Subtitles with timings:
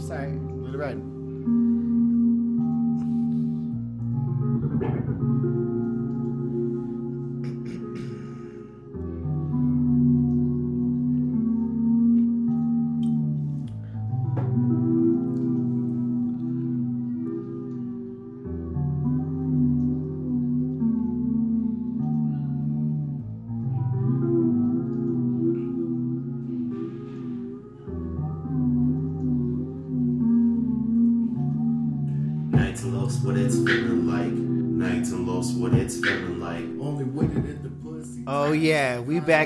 [0.00, 1.19] Sorry, Little it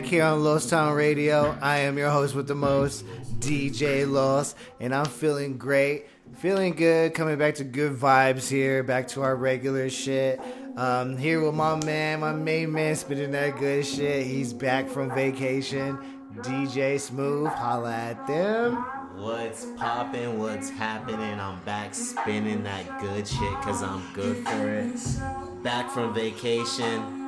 [0.05, 1.57] back here on Lost Town Radio.
[1.63, 3.07] I am your host with the most,
[3.39, 6.05] DJ Lost, and I'm feeling great,
[6.37, 10.43] feeling good, coming back to good vibes here, back to our regular shit.
[10.77, 14.27] Um, here with my man, my main man, spitting that good shit.
[14.27, 15.97] He's back from vacation.
[16.37, 18.75] DJ Smooth, holla at them.
[19.17, 20.39] What's poppin'?
[20.39, 21.41] What's happening?
[21.41, 25.63] I'm back spinning that good shit cause I'm good for it.
[25.63, 27.24] Back from vacation.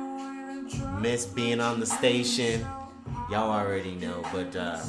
[0.99, 2.65] Miss being on the station.
[3.31, 4.79] Y'all already know, but uh,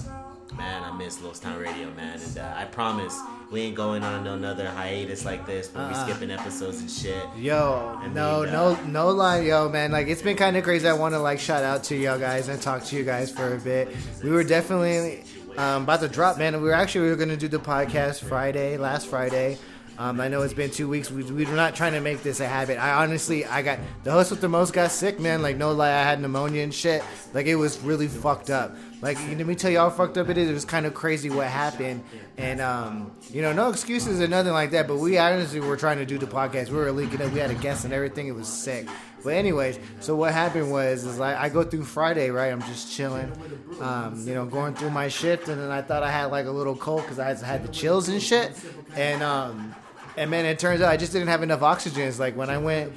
[0.56, 2.20] man, I miss Lost Town Radio, man.
[2.20, 3.18] And uh, I promise
[3.50, 6.06] we ain't going on another hiatus like this, but we Uh-uh.
[6.06, 7.24] skipping episodes and shit.
[7.36, 9.90] Yo, no, uh, no, no lie, yo, man.
[9.92, 10.86] Like it's been kind of crazy.
[10.88, 13.54] I want to like shout out to y'all guys and talk to you guys for
[13.54, 13.88] a bit.
[14.22, 15.24] We were definitely
[15.56, 16.54] um, about to drop, man.
[16.56, 19.58] We were actually we were gonna do the podcast Friday, last Friday.
[19.98, 21.10] Um, I know it's been two weeks.
[21.10, 22.78] We, we were not trying to make this a habit.
[22.78, 25.42] I honestly, I got the host with the most got sick, man.
[25.42, 27.02] Like no lie, I had pneumonia and shit.
[27.34, 28.76] Like it was really fucked up.
[29.02, 30.48] Like let me tell you how fucked up it is.
[30.48, 32.04] It was kind of crazy what happened,
[32.36, 34.86] and um, you know, no excuses or nothing like that.
[34.86, 36.68] But we honestly were trying to do the podcast.
[36.68, 37.32] We were leaking it.
[37.32, 38.28] We had a guest and everything.
[38.28, 38.86] It was sick.
[39.24, 42.52] But anyways, so what happened was is like I go through Friday, right?
[42.52, 43.32] I'm just chilling,
[43.80, 46.52] um, you know, going through my shift, and then I thought I had like a
[46.52, 48.52] little cold because I had, the chills and shit,
[48.94, 49.74] and um,
[50.18, 52.02] and man, it turns out I just didn't have enough oxygen.
[52.02, 52.92] It's like when I went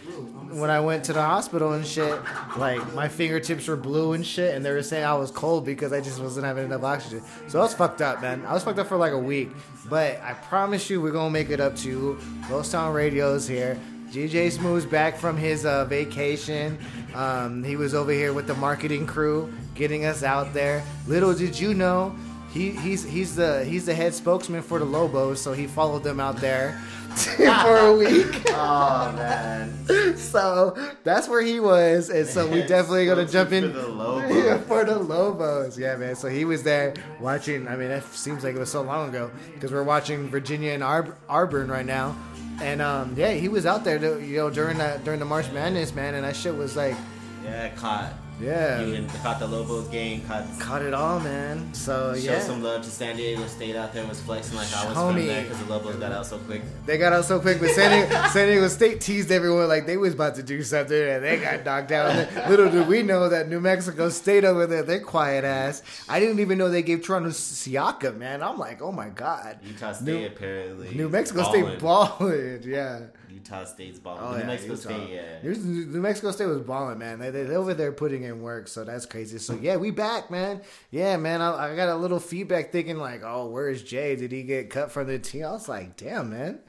[0.54, 2.20] when I went to the hospital and shit,
[2.58, 5.94] like my fingertips were blue and shit, and they were saying I was cold because
[5.94, 7.22] I just wasn't having enough oxygen.
[7.48, 8.46] So I was fucked up, man.
[8.46, 9.50] I was fucked up for like a week.
[9.90, 12.20] But I promise you, we're gonna make it up to you.
[12.50, 13.80] Ghost Town Radio's here.
[14.12, 16.78] DJ Smooth's back from his uh, vacation.
[17.14, 20.84] Um, he was over here with the marketing crew, getting us out there.
[21.08, 22.14] Little did you know,
[22.52, 26.20] he, he's he's the he's the head spokesman for the Lobos, so he followed them
[26.20, 26.82] out there
[27.64, 28.44] for a week.
[28.50, 29.86] Oh man.
[30.18, 34.36] so that's where he was, and so we definitely gonna jump in For the Lobos.
[34.36, 35.78] Yeah, for the Lobos.
[35.78, 36.16] Yeah, man.
[36.16, 37.68] So he was there watching.
[37.68, 40.84] I mean, that seems like it was so long ago because we're watching Virginia and
[40.84, 42.16] Ar- Auburn right now,
[42.62, 45.52] and um, yeah, he was out there, to, you know, during that during the March
[45.52, 46.96] Madness, man, and that shit was like,
[47.44, 48.14] Yeah, caught.
[48.42, 50.22] Yeah, You caught the Lobos game.
[50.22, 50.60] Caught.
[50.60, 51.74] caught it all, man.
[51.74, 52.40] So yeah.
[52.40, 55.14] Show some love to San Diego State out there was flexing like I was Homie.
[55.18, 56.62] from there because the Lobos got out so quick.
[56.86, 59.98] they got out so quick, but San Diego, San Diego State teased everyone like they
[59.98, 62.50] was about to do something, and they got knocked out.
[62.50, 65.84] Little do we know that New Mexico State over there, they're quiet ass.
[66.10, 68.42] I didn't even know they gave Toronto Siaka, man.
[68.42, 69.60] I'm like, oh my god.
[69.64, 70.96] Utah State New- apparently.
[70.96, 71.66] New Mexico balling.
[71.68, 73.00] State balling, yeah.
[73.34, 74.24] Utah State's balling.
[74.24, 74.84] Oh, New yeah, Mexico Utah.
[74.84, 75.42] State, yeah.
[75.44, 75.56] New,
[75.86, 77.20] New Mexico State was balling, man.
[77.20, 79.38] They, they, they over there putting in work, so that's crazy.
[79.38, 80.62] So yeah, we back, man.
[80.90, 81.42] Yeah, man.
[81.42, 84.16] I, I got a little feedback thinking like, oh, where's Jay?
[84.16, 85.46] Did he get cut from the team?
[85.46, 86.60] I was like, damn, man.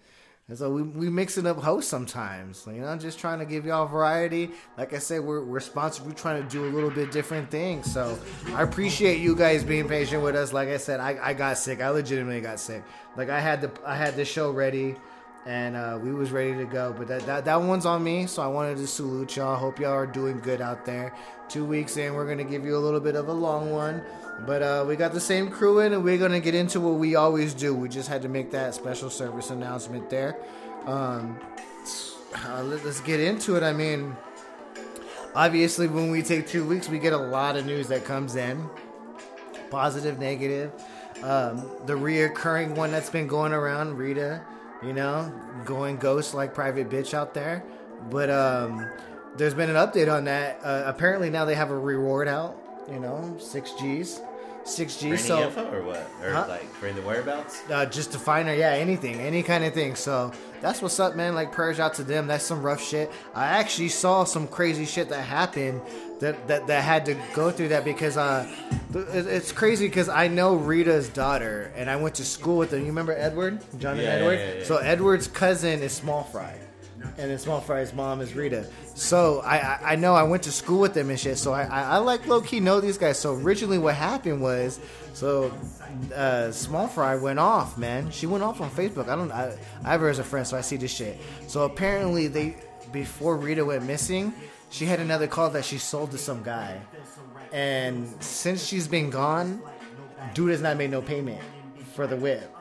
[0.49, 3.87] And so we we mixing up hosts sometimes, you know, just trying to give y'all
[3.87, 4.51] variety.
[4.77, 6.05] Like I said, we're we're sponsored.
[6.05, 7.91] We're trying to do a little bit different things.
[7.91, 8.19] So
[8.49, 10.53] I appreciate you guys being patient with us.
[10.53, 11.81] Like I said, I, I got sick.
[11.81, 12.83] I legitimately got sick.
[13.17, 14.97] Like I had the I had the show ready
[15.47, 16.95] and uh, we was ready to go.
[16.97, 19.57] But that, that that one's on me, so I wanted to salute y'all.
[19.57, 21.15] Hope y'all are doing good out there.
[21.49, 24.03] Two weeks in, we're gonna give you a little bit of a long one,
[24.47, 27.15] but uh, we got the same crew in, and we're gonna get into what we
[27.15, 27.75] always do.
[27.75, 30.37] We just had to make that special service announcement there.
[30.87, 31.39] Um,
[32.35, 33.63] uh, let, us get into it.
[33.63, 34.17] I mean,
[35.35, 38.69] obviously, when we take two weeks, we get a lot of news that comes in,
[39.71, 40.73] positive, negative.
[41.23, 44.43] Um, the reoccurring one that's been going around, Rita,
[44.85, 45.33] you know,
[45.65, 47.65] going ghost like private bitch out there.
[48.11, 48.89] But um,
[49.37, 50.61] there's been an update on that.
[50.63, 52.59] Uh, apparently now they have a reward out.
[52.91, 54.21] You know, six G's,
[54.65, 55.11] six For G's.
[55.21, 56.05] any So info or what?
[56.23, 56.47] Or Huh?
[56.49, 57.63] like for the whereabouts?
[57.71, 59.95] uh, just to find her, yeah, anything, any kind of thing.
[59.95, 61.35] So that's what's up, man.
[61.35, 62.27] Like prayers out to them.
[62.29, 63.11] That's some rough shit.
[63.35, 65.83] I actually saw some crazy shit that happened
[66.21, 68.49] that that, that had to go through that because uh,
[68.95, 72.81] it's crazy because I know Rita's daughter and I went to school with them.
[72.81, 74.39] You remember Edward, John and Yeah, Edward?
[74.39, 74.65] yeah, yeah.
[74.65, 76.57] So Edward's cousin is Small Fry.
[77.19, 78.67] And then Small Fry's mom is Rita.
[78.95, 81.39] So I, I I know I went to school with them and shit.
[81.39, 83.19] So I I, I like low key know these guys.
[83.19, 84.81] So originally what happened was
[85.13, 85.53] so
[86.15, 88.11] uh, Small Fry went off, man.
[88.11, 89.09] She went off on Facebook.
[89.09, 91.21] I don't I I have her as a friend, so I see this shit.
[91.47, 92.57] So apparently they
[92.93, 94.35] before Rita went missing,
[94.71, 96.81] she had another call that she sold to some guy,
[97.53, 99.63] and since she's been gone,
[100.35, 101.41] dude has not made no payment
[101.95, 102.55] for the whip.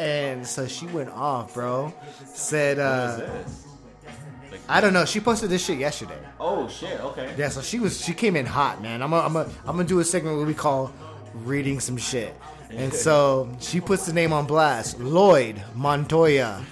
[0.00, 1.92] And so she went off, bro.
[2.24, 3.20] Said, uh.
[4.66, 5.04] I don't know.
[5.04, 6.18] She posted this shit yesterday.
[6.38, 6.98] Oh shit.
[7.00, 7.34] Okay.
[7.36, 9.02] Yeah, so she was she came in hot, man.
[9.02, 10.92] I'm gonna I'm gonna I'm gonna do a segment where we call
[11.34, 12.34] reading some shit.
[12.70, 16.64] And so she puts the name on blast, Lloyd Montoya.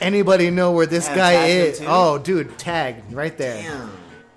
[0.00, 1.80] Anybody know where this guy is?
[1.86, 3.62] Oh, dude, tag right there.
[3.62, 3.90] Damn.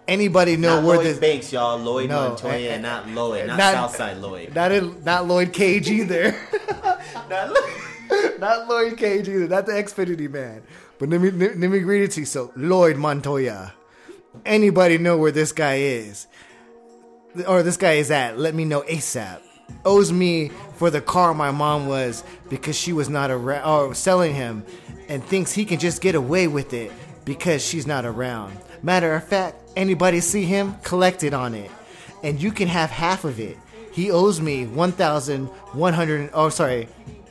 [0.07, 1.17] Anybody know Not where Lloyd this?
[1.17, 1.77] Banks, y'all.
[1.77, 4.55] Lloyd No, Montoya, eh, eh, not Lloyd, not, not- Southside Lloyd.
[4.55, 6.33] Not not Lloyd Cage either.
[7.29, 7.73] Not Lloyd.
[8.39, 9.47] not Lloyd Cage either.
[9.47, 10.63] Not the Xfinity man.
[10.99, 12.25] But let me let me read it to you.
[12.25, 13.73] So Lloyd Montoya.
[14.45, 16.27] Anybody know where this guy is?
[17.47, 18.37] Or this guy is at?
[18.37, 19.41] Let me know ASAP.
[19.85, 24.33] Owes me for the car my mom was because she was not around or selling
[24.33, 24.65] him
[25.09, 26.91] and thinks he can just get away with it
[27.25, 28.57] because she's not around.
[28.81, 31.69] Matter of fact, anybody see him, collect it on it.
[32.23, 33.57] And you can have half of it.
[33.91, 36.87] He owes me one thousand one hundred oh sorry.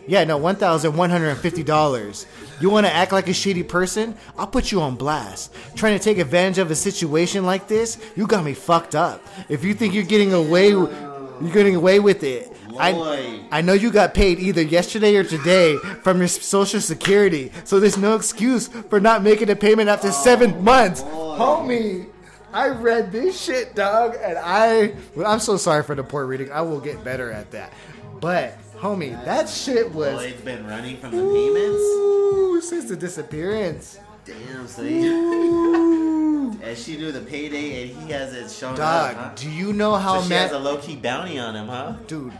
[0.07, 2.27] Yeah, no, one thousand one hundred and fifty dollars.
[2.61, 4.17] You want to act like a shitty person?
[4.39, 5.53] I'll put you on blast.
[5.75, 9.21] Trying to take advantage of a situation like this, you got me fucked up.
[9.49, 12.53] If you think you're getting away, you're getting away with it.
[12.79, 17.81] I, I know you got paid either yesterday or today from your social security, so
[17.81, 22.07] there's no excuse for not making a payment after oh, seven months, homie.
[22.53, 24.95] I read this shit, dog, and I
[25.25, 26.51] I'm so sorry for the poor reading.
[26.53, 27.73] I will get better at that.
[28.21, 30.15] But Homie, that shit was.
[30.15, 32.69] Well, it's been running from the Ooh, payments?
[32.69, 33.99] Since the disappearance.
[34.25, 39.21] Damn, so and As she do the payday and he hasn't shown Dog, up.
[39.21, 39.31] Huh?
[39.37, 40.35] do you know how so mad.
[40.35, 41.95] She has a low key bounty on him, huh?
[42.07, 42.33] Dude.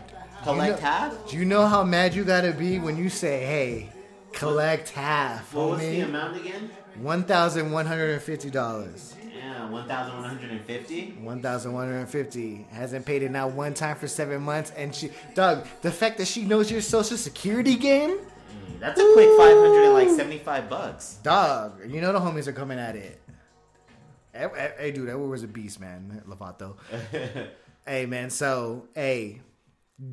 [0.43, 1.29] Collect you know, half?
[1.29, 3.89] Do you know how mad you gotta be when you say, hey,
[4.31, 5.53] collect half?
[5.53, 5.69] What homie?
[5.71, 6.69] was the amount again?
[7.01, 9.13] $1,150.
[9.69, 11.17] 1,150?
[11.21, 12.67] 1,150.
[12.71, 14.71] Hasn't paid it now one time for seven months.
[14.75, 19.13] And she, Doug, the fact that she knows your social security game—that's mm, a Ooh.
[19.13, 21.19] quick 500 and like 75 bucks.
[21.23, 23.21] Doug, you know the homies are coming at it.
[24.33, 26.21] Hey, hey dude, that was a beast, man.
[26.27, 26.77] Lovato.
[27.85, 29.41] hey, man, so, hey,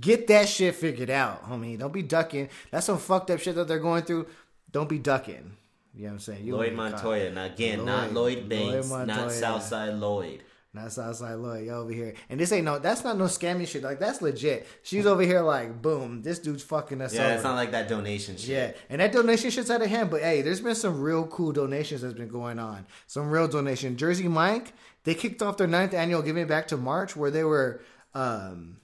[0.01, 1.79] get that shit figured out, homie.
[1.79, 2.49] Don't be ducking.
[2.71, 4.27] That's some fucked up shit that they're going through.
[4.71, 5.57] Don't be ducking.
[5.97, 6.45] You know what I'm saying?
[6.45, 7.05] You Lloyd gonna get caught.
[7.05, 7.31] Montoya.
[7.33, 10.43] Now again, not Lloyd- Lloyd Banks, Lloyd not Southside Lloyd.
[10.73, 12.15] Not Southside Lloyd, you over here.
[12.29, 13.85] And this ain't no, that's not no scamming shit.
[13.85, 14.67] Like, that's legit.
[14.83, 17.35] She's over here like, boom, this dude's fucking us Yeah, over.
[17.35, 18.49] it's not like that donation shit.
[18.49, 20.11] Yeah, and that donation shit's out of hand.
[20.11, 22.87] But hey, there's been some real cool donations that's been going on.
[23.07, 23.97] Some real donation.
[23.97, 24.73] Jersey Mike,
[25.05, 27.81] they kicked off their ninth annual Giving Back to March, where they were,
[28.15, 28.79] um,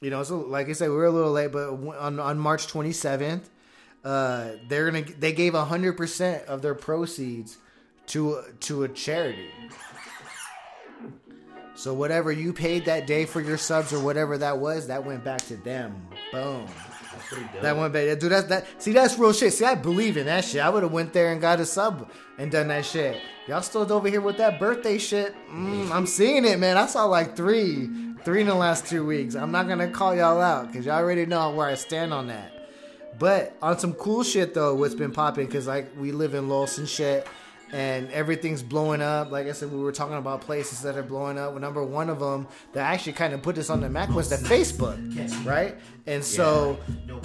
[0.00, 1.68] you know, so like I said, we were a little late, but
[1.98, 3.42] on on March 27th,
[4.04, 7.58] uh, they're gonna they gave hundred percent of their proceeds
[8.08, 9.48] to to a charity.
[11.76, 15.24] So whatever you paid that day for your subs or whatever that was, that went
[15.24, 16.06] back to them.
[16.30, 16.66] Boom.
[17.12, 17.62] That's dope.
[17.62, 18.18] That went back.
[18.18, 18.82] Dude, that's that.
[18.82, 19.52] See, that's real shit.
[19.52, 20.60] See, I believe in that shit.
[20.60, 23.20] I would have went there and got a sub and done that shit.
[23.48, 25.34] Y'all still over here with that birthday shit.
[25.50, 26.76] Mm, I'm seeing it, man.
[26.76, 27.90] I saw like three,
[28.24, 29.34] three in the last two weeks.
[29.34, 32.53] I'm not gonna call y'all out because y'all already know where I stand on that.
[33.18, 36.78] But on some cool shit though, what's been popping because like we live in Los
[36.78, 37.26] and shit,
[37.72, 39.32] and everything's blowing up.
[39.32, 41.58] Like I said, we were talking about places that are blowing up.
[41.58, 44.36] Number one of them that actually kind of put this on the map was the
[44.36, 45.76] Facebook, right?
[46.06, 46.78] And so,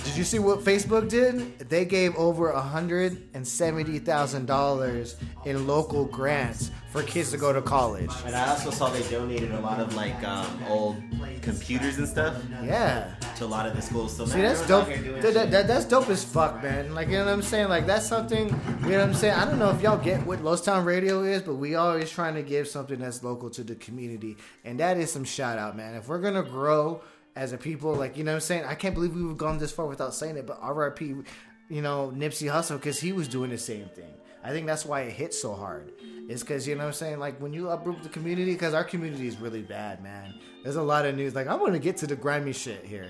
[0.03, 1.59] did you see what Facebook did?
[1.59, 7.53] They gave over hundred and seventy thousand dollars in local grants for kids to go
[7.53, 8.09] to college.
[8.25, 10.97] And I also saw they donated a lot of like um, old
[11.41, 13.13] computers and stuff Yeah.
[13.37, 14.15] to a lot of the schools.
[14.17, 14.83] So See, that's dope.
[14.83, 16.93] out here doing That, that, that- that's dope as fuck, man.
[16.95, 17.69] Like, you know what I'm saying?
[17.69, 19.35] Like, that's something, you know what I'm saying?
[19.35, 22.33] I don't know if y'all get what Los Town Radio is, but we always trying
[22.35, 24.37] to give something that's local to the community.
[24.65, 25.95] And that is some shout out, man.
[25.95, 27.01] If we're going to grow
[27.35, 28.65] as a people, like, you know what I'm saying?
[28.65, 32.51] I can't believe we've gone this far without saying it, but RIP, you know, Nipsey
[32.51, 34.11] Hussle, because he was doing the same thing.
[34.43, 35.91] I think that's why it hit so hard.
[36.29, 37.19] It's because, you know what I'm saying?
[37.19, 40.35] Like, when you uproot the community, because our community is really bad, man.
[40.63, 41.33] There's a lot of news.
[41.33, 43.09] Like, I want to get to the grimy shit here.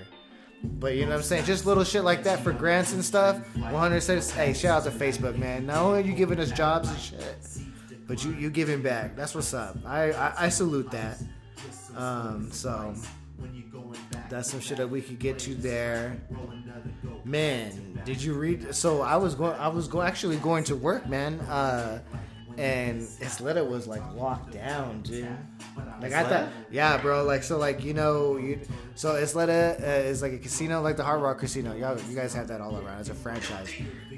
[0.64, 1.44] But you know what I'm saying?
[1.44, 3.38] Just little shit like that for grants and stuff.
[3.56, 5.66] 100 says, hey, shout out to Facebook, man.
[5.66, 7.36] Not only are you giving us jobs and shit,
[8.06, 9.16] but you you giving back.
[9.16, 9.76] That's what's up.
[9.86, 11.22] I I, I salute that.
[11.96, 12.94] Um, so
[14.28, 16.20] That's some shit that we could get to there.
[17.24, 18.74] Man, did you read?
[18.74, 19.58] So I was going.
[19.58, 21.40] I was go actually going to work, man.
[21.40, 22.00] Uh,
[22.58, 25.28] and Isleta was like locked down, dude.
[26.00, 27.24] Like I thought, yeah, bro.
[27.24, 28.60] Like so, like you know, you
[28.94, 31.74] so Isleta uh, is like a casino, like the Hard Rock Casino.
[31.74, 33.00] Y'all, you guys have that all around.
[33.00, 33.72] It's a franchise.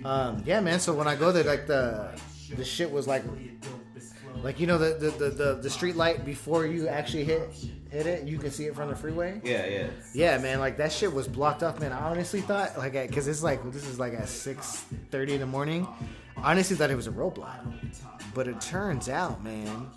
[0.05, 0.81] Um, yeah, man.
[0.81, 2.11] So when I go there, like the
[2.57, 3.23] the shit was like,
[4.43, 7.49] like you know the the the, the, the street light before you actually hit
[7.91, 9.41] hit it, you can see it from the freeway.
[9.45, 9.87] Yeah, yeah.
[10.15, 11.93] Yeah, man, like that shit was blocked off, man.
[11.93, 15.47] I honestly thought, like, because it's like this is like at six thirty in the
[15.47, 15.87] morning.
[16.37, 17.61] I honestly thought it was a roadblock,
[18.35, 19.89] but it turns out, man,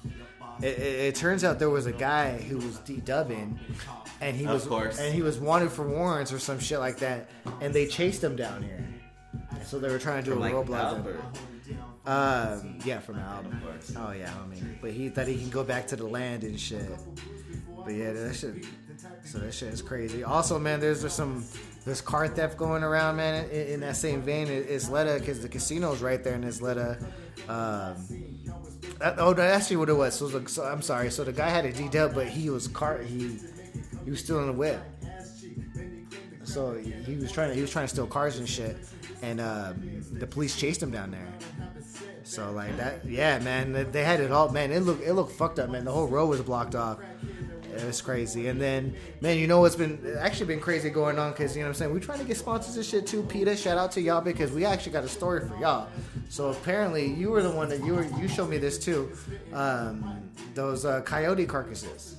[0.61, 3.59] it, it, it turns out there was a guy who was dedubbing,
[4.21, 4.99] and he Of was course.
[4.99, 7.29] and he was wanted for warrants or some shit like that,
[7.61, 8.85] and they chased him down here.
[9.65, 11.15] So they were trying to do From a like roadblock.
[12.05, 13.59] Um, yeah, from the album.
[13.97, 16.59] Oh yeah, I mean, but he thought he can go back to the land and
[16.59, 16.87] shit.
[17.83, 18.63] But yeah, that shit.
[19.25, 20.23] So that shit is crazy.
[20.23, 21.43] Also, man, there's just some
[21.83, 23.49] there's car theft going around, man.
[23.49, 24.47] In, in that same vein,
[24.89, 27.03] Letta because the casino's right there in Isleta.
[27.49, 27.95] Um,
[28.99, 30.15] that- oh, that's actually what it was.
[30.15, 31.09] So, it was like- so I'm sorry.
[31.11, 33.37] So the guy had a D dub, but he was car he
[34.03, 34.79] he was still in the whip.
[36.43, 38.77] So he was trying to he was trying to steal cars and shit,
[39.21, 41.27] and um, the police chased him down there.
[42.23, 44.71] So like that, yeah, man, they- they had it all, man.
[44.71, 45.85] It looked it looked fucked up, man.
[45.85, 46.99] The whole road was blocked off.
[47.77, 48.47] It was crazy.
[48.47, 51.31] And then, man, you know what's been actually been crazy going on?
[51.31, 51.93] Because you know what I'm saying.
[51.93, 53.23] We're trying to get sponsors and shit too.
[53.23, 55.87] Peter, shout out to y'all because we actually got a story for y'all.
[56.29, 59.11] So apparently, you were the one that you were you showed me this too.
[59.53, 62.17] Um, those uh, coyote carcasses.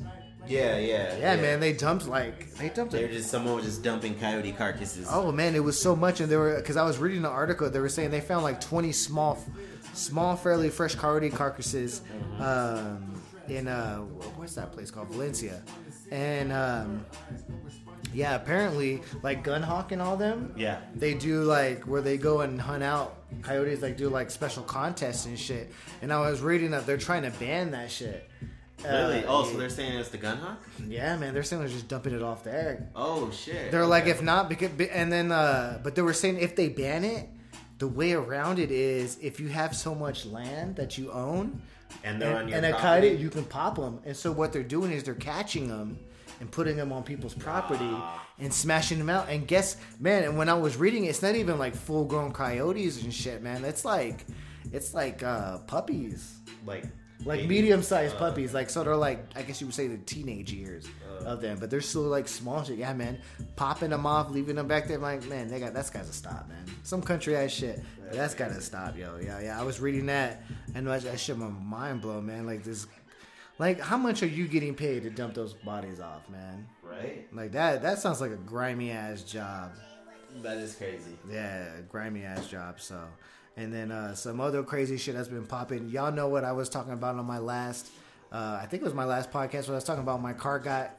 [0.48, 4.14] Yeah, yeah, Yeah, man, they dumped like they dumped They're just someone was just dumping
[4.18, 5.08] coyote carcasses.
[5.10, 7.68] Oh man, it was so much, and they were because I was reading the article.
[7.68, 9.42] They were saying they found like twenty small,
[9.92, 12.02] small, fairly fresh coyote carcasses
[12.38, 13.15] um,
[13.50, 13.98] in uh,
[14.36, 15.62] what's that place called Valencia,
[16.10, 17.04] and um,
[18.12, 20.54] yeah, apparently like Gunhawk and all them.
[20.56, 20.80] Yeah.
[20.94, 25.26] they do like where they go and hunt out coyotes, like do like special contests
[25.26, 25.70] and shit.
[26.02, 28.28] And I was reading that they're trying to ban that shit.
[28.84, 29.24] Really?
[29.24, 30.60] Uh, oh, so they're saying it's the gun hawk?
[30.86, 32.88] yeah, man, they're saying they're just dumping it off there.
[32.94, 33.70] Oh shit.
[33.70, 34.12] They're like, Okay.
[34.12, 37.28] if not, because and then, uh, but they were saying if they ban it,
[37.78, 41.60] the way around it is if you have so much land that you own,
[42.04, 43.08] and they're on and, your and property?
[43.08, 44.00] coyote, you can pop them.
[44.04, 45.98] And so what they're doing is they're catching them
[46.40, 47.90] and putting them on people's property
[48.38, 49.28] and smashing them out.
[49.28, 52.32] And guess, man, and when I was reading, it, it's not even like full grown
[52.32, 53.64] coyotes and shit, man.
[53.64, 54.26] It's like,
[54.72, 56.36] it's like uh, puppies
[56.66, 56.84] like
[57.24, 58.54] like medium sized uh, puppies.
[58.54, 60.86] Like so, they're like I guess you would say the teenage years
[61.24, 62.78] of them, but they're still like small shit.
[62.78, 63.18] Yeah, man,
[63.56, 64.98] popping them off, leaving them back there.
[64.98, 66.64] Like man, they got that's got to stop, man.
[66.82, 67.82] Some country ass shit.
[68.12, 69.18] That's got to stop, yo.
[69.20, 69.60] Yeah, yeah.
[69.60, 70.42] I was reading that
[70.74, 72.46] and that that shit my mind blown, man.
[72.46, 72.86] Like this,
[73.58, 76.66] like how much are you getting paid to dump those bodies off, man?
[76.82, 77.26] Right.
[77.32, 77.82] Like that.
[77.82, 79.72] That sounds like a grimy ass job.
[80.42, 81.16] That is crazy.
[81.30, 82.80] Yeah, grimy ass job.
[82.80, 83.00] So,
[83.56, 85.88] and then uh, some other crazy shit that's been popping.
[85.88, 87.90] Y'all know what I was talking about on my last.
[88.30, 90.58] Uh, I think it was my last podcast where I was talking about my car
[90.58, 90.98] got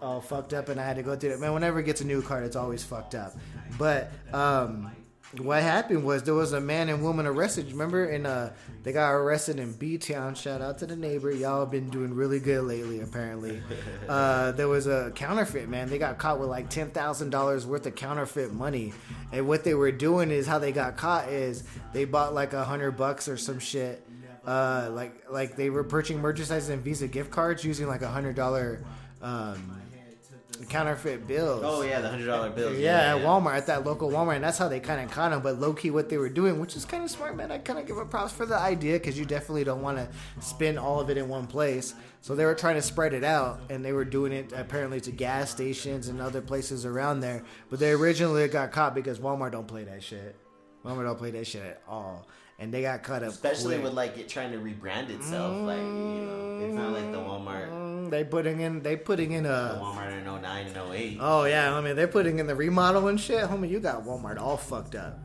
[0.00, 1.40] all fucked up and I had to go through it.
[1.40, 3.34] Man, whenever it gets a new car, it's always fucked up.
[3.78, 4.90] But um,
[5.38, 7.70] what happened was there was a man and woman arrested.
[7.72, 8.50] Remember, and uh,
[8.82, 10.34] they got arrested in B Town.
[10.34, 11.30] Shout out to the neighbor.
[11.30, 13.00] Y'all have been doing really good lately.
[13.00, 13.62] Apparently,
[14.08, 15.88] uh, there was a counterfeit man.
[15.88, 18.92] They got caught with like ten thousand dollars worth of counterfeit money.
[19.32, 22.64] And what they were doing is how they got caught is they bought like a
[22.64, 24.06] hundred bucks or some shit.
[24.46, 28.36] Uh, like like they were purchasing merchandise and Visa gift cards using like a hundred
[28.36, 28.84] dollar
[29.22, 29.81] um,
[30.68, 31.62] counterfeit bills.
[31.64, 32.78] Oh yeah, the hundred dollar bills.
[32.78, 35.40] Yeah, at Walmart, at that local Walmart, and that's how they kind of caught him.
[35.42, 37.50] But low key, what they were doing, which is kind of smart, man.
[37.50, 40.08] I kind of give a props for the idea because you definitely don't want to
[40.40, 41.94] spend all of it in one place.
[42.20, 45.10] So they were trying to spread it out, and they were doing it apparently to
[45.10, 47.42] gas stations and other places around there.
[47.68, 50.36] But they originally got caught because Walmart don't play that shit.
[50.84, 52.26] Walmart don't play that shit at all,
[52.58, 53.30] and they got caught up.
[53.30, 53.84] Especially quick.
[53.84, 56.74] with like it trying to rebrand itself, like you know, it's
[58.12, 59.80] they putting in, they putting in a.
[59.82, 61.18] Walmart in 09 and 08.
[61.20, 63.44] Oh yeah, I mean they're putting in the remodel and shit.
[63.44, 65.18] Homie, you got Walmart all fucked up.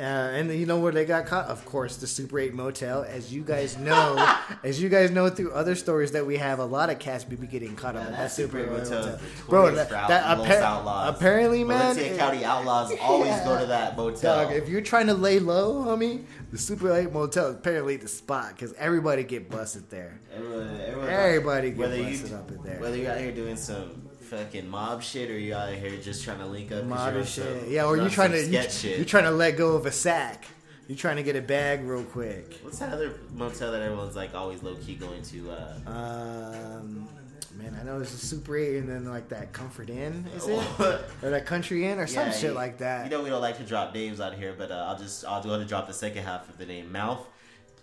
[0.00, 1.46] Uh, and you know where they got caught?
[1.46, 3.02] Of course, the Super 8 motel.
[3.02, 4.14] As you guys know,
[4.62, 7.34] as you guys know through other stories that we have, a lot of cats be
[7.36, 9.00] getting caught up Yeah, in that that Super 8 motel.
[9.02, 11.16] motel, Bro, notorious that, that Los appa- Outlaws.
[11.16, 11.78] apparently, man.
[11.96, 13.44] Valencia it- County Outlaws always Yeah.
[13.44, 14.44] go to that motel.
[14.44, 18.06] Dog, if you're trying to lay low, homie, the Super 8 motel is apparently the
[18.08, 20.20] spot because everybody get busted there.
[20.32, 22.78] Everyone, everyone, Everybody get whether busted you, up in there.
[22.80, 26.38] Whether you're out here doing some fucking mob shit or you out here just trying
[26.38, 26.84] to link up?
[26.84, 27.44] Mob you're shit.
[27.62, 28.98] some- Yeah, or you trying to you, shit.
[28.98, 30.44] you trying to let go of a sack.
[30.86, 32.60] You trying to get a bag real quick.
[32.62, 35.50] What's that other motel that everyone's like always low key going to?
[35.50, 37.08] Uh, Um,
[37.56, 40.64] Man, I know it's a Super 8 and then like that Comfort Inn, is it?
[41.22, 43.04] or that Country Inn or some Yeah, shit you- like that.
[43.04, 45.42] You know we don't like to drop names out here, but uh, I'll just I'll
[45.42, 46.92] go ahead and drop the second half of the name.
[46.92, 47.26] Mouth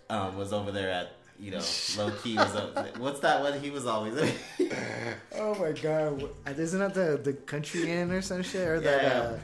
[0.08, 1.62] um, was over there at you know
[1.98, 4.14] low key was uh, what's that one he was always
[5.36, 6.28] oh my god.
[6.58, 8.66] Isn't that the, the Country Inn or some shit?
[8.66, 9.36] Or that, uh,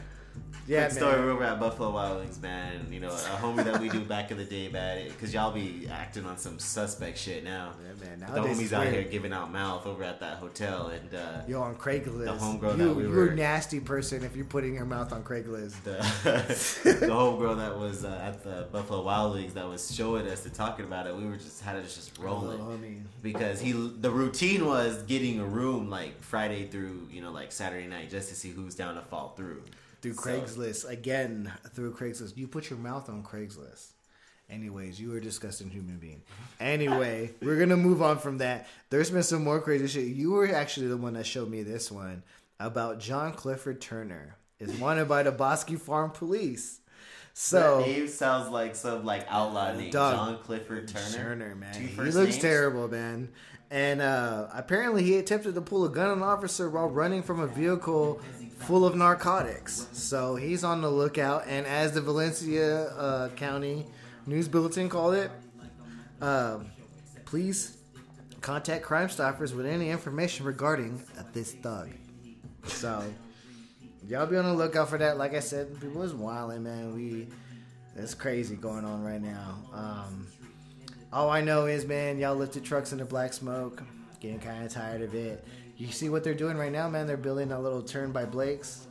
[0.66, 2.86] yeah, Quick story, we were at Buffalo Wild Wings, man.
[2.90, 5.08] You know, a homie that we do back in the day, man.
[5.08, 7.72] Because y'all be acting on some suspect shit now.
[7.82, 8.20] Yeah, man.
[8.20, 11.74] the homies out here giving out mouth over at that hotel, and uh, Yo, on
[11.74, 12.24] Craigslist.
[12.26, 15.12] The homegirl you, that we you're were- a nasty person if you're putting your mouth
[15.12, 15.82] on Craigslist.
[15.82, 15.92] the
[17.00, 20.54] the homegirl that was uh, at the Buffalo Wild Wings that was showing us and
[20.54, 21.16] talking about it.
[21.16, 22.60] We were just had us just rolling.
[22.60, 22.78] Oh,
[23.20, 27.88] because he the routine was getting a room like Friday through you know like Saturday
[27.88, 29.62] night just to see who's down to fall through.
[30.02, 30.88] Through So- Craigslist.
[30.88, 32.37] Again, through Craigslist.
[32.37, 33.92] You put your mouth on Craigslist.
[34.50, 36.21] Anyways, you are a disgusting human being.
[36.61, 38.66] Anyway, we're gonna move on from that.
[38.90, 40.09] There's been some more crazy shit.
[40.09, 42.23] You were actually the one that showed me this one
[42.61, 46.80] about John Clifford Turner is wanted by the Bosque Farm Police.
[47.32, 49.90] So that name sounds like some like outlaw name.
[49.90, 51.16] John Clifford Turner.
[51.16, 51.75] Turner, man.
[51.75, 52.38] He looks names?
[52.38, 53.30] terrible, man.
[53.71, 57.40] And uh, apparently, he attempted to pull a gun on an officer while running from
[57.40, 58.21] a vehicle
[58.64, 59.87] full of narcotics.
[59.92, 61.45] So he's on the lookout.
[61.47, 63.87] And as the Valencia uh, County
[64.26, 65.31] News Bulletin called it,
[66.21, 66.61] uh,
[67.25, 67.76] please
[68.40, 71.02] contact Crime Stoppers with any information regarding
[71.33, 71.90] this thug.
[72.66, 73.02] So
[74.09, 75.19] y'all be on the lookout for that.
[75.19, 76.95] Like I said, people is wilding, man.
[76.95, 77.28] We
[77.97, 79.59] it's crazy going on right now.
[79.73, 80.26] Um,
[81.12, 83.83] all I know is, man, y'all lifted trucks into black smoke.
[84.21, 85.45] Getting kind of tired of it.
[85.76, 87.07] You see what they're doing right now, man?
[87.07, 88.87] They're building a little turn by Blake's.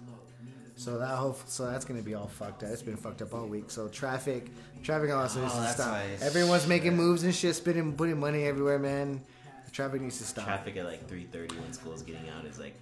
[0.76, 2.70] So that whole, so that's gonna be all fucked up.
[2.70, 3.70] It's been fucked up all week.
[3.70, 4.50] So traffic,
[4.84, 5.92] traffic also needs Oh, to that's stop.
[5.92, 9.22] why it's- Everyone's making moves and shit, spending, putting money everywhere, man.
[9.66, 10.46] The traffic needs to stop.
[10.46, 12.76] Traffic at like three thirty when school's getting out is like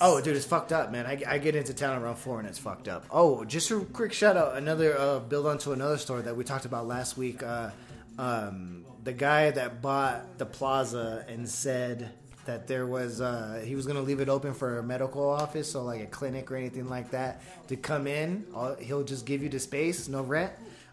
[0.00, 1.06] Oh, dude, it's fucked up, man.
[1.06, 3.04] I, I get into town around four and it's fucked up.
[3.10, 6.64] Oh, just a quick shout out, another uh, build onto another story that we talked
[6.64, 7.42] about last week.
[7.42, 7.70] Uh,
[8.16, 12.10] um, the guy that bought the plaza and said
[12.48, 15.70] that there was uh, he was going to leave it open for a medical office,
[15.70, 18.44] so like a clinic or anything like that to come in.
[18.54, 20.52] All, he'll just give you the space, no rent.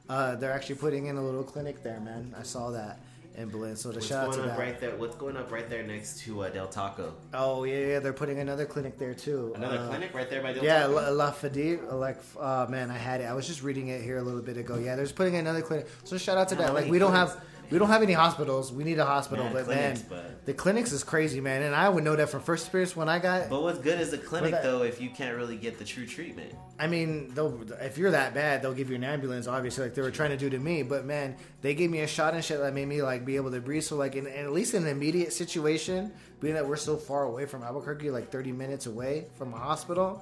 [0.09, 2.35] Uh, they're actually putting in a little clinic there, man.
[2.37, 2.99] I saw that
[3.37, 3.77] in Berlin.
[3.77, 4.63] So the what's shout out going to up that.
[4.65, 4.95] right there.
[4.97, 7.13] What's going up right there next to uh, Del Taco?
[7.33, 9.53] Oh yeah, yeah, they're putting another clinic there too.
[9.55, 10.93] Another Uh, clinic right there by Del Yeah, Taco.
[10.93, 13.25] La, La Fadid, like, uh, man, I had it.
[13.25, 14.77] I was just reading it here a little bit ago.
[14.77, 15.87] Yeah, there's putting another clinic.
[16.03, 16.73] So shout out to How that.
[16.73, 17.39] Like, we don't have,
[17.71, 18.71] we don't have any hospitals.
[18.71, 21.63] We need a hospital, but clinics, man, but- the clinics is crazy, man.
[21.63, 23.49] And I would know that from first experience when I got.
[23.49, 26.05] But what's good is a clinic that- though if you can't really get the true
[26.05, 26.53] treatment.
[26.79, 29.47] I mean, they'll, if you're that bad, they'll give you an ambulance.
[29.47, 30.83] Obviously, like they were trying to do to me.
[30.83, 33.51] But man, they gave me a shot and shit that made me like be able
[33.51, 33.83] to breathe.
[33.83, 37.45] So like, in, at least in an immediate situation, being that we're so far away
[37.45, 40.21] from Albuquerque, like 30 minutes away from a hospital,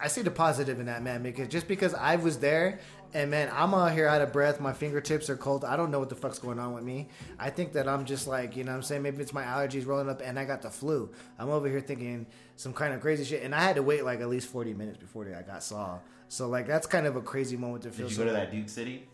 [0.00, 1.22] I see the positive in that, man.
[1.22, 2.80] Because just because I was there,
[3.14, 4.60] and man, I'm out here out of breath.
[4.60, 5.64] My fingertips are cold.
[5.64, 7.08] I don't know what the fuck's going on with me.
[7.38, 9.02] I think that I'm just like, you know what I'm saying?
[9.02, 11.10] Maybe it's my allergies rolling up and I got the flu.
[11.38, 13.42] I'm over here thinking some kind of crazy shit.
[13.42, 15.98] And I had to wait like at least 40 minutes before I got saw.
[16.28, 18.32] So, like, that's kind of a crazy moment to feel Did you so go to
[18.32, 19.06] that Duke City?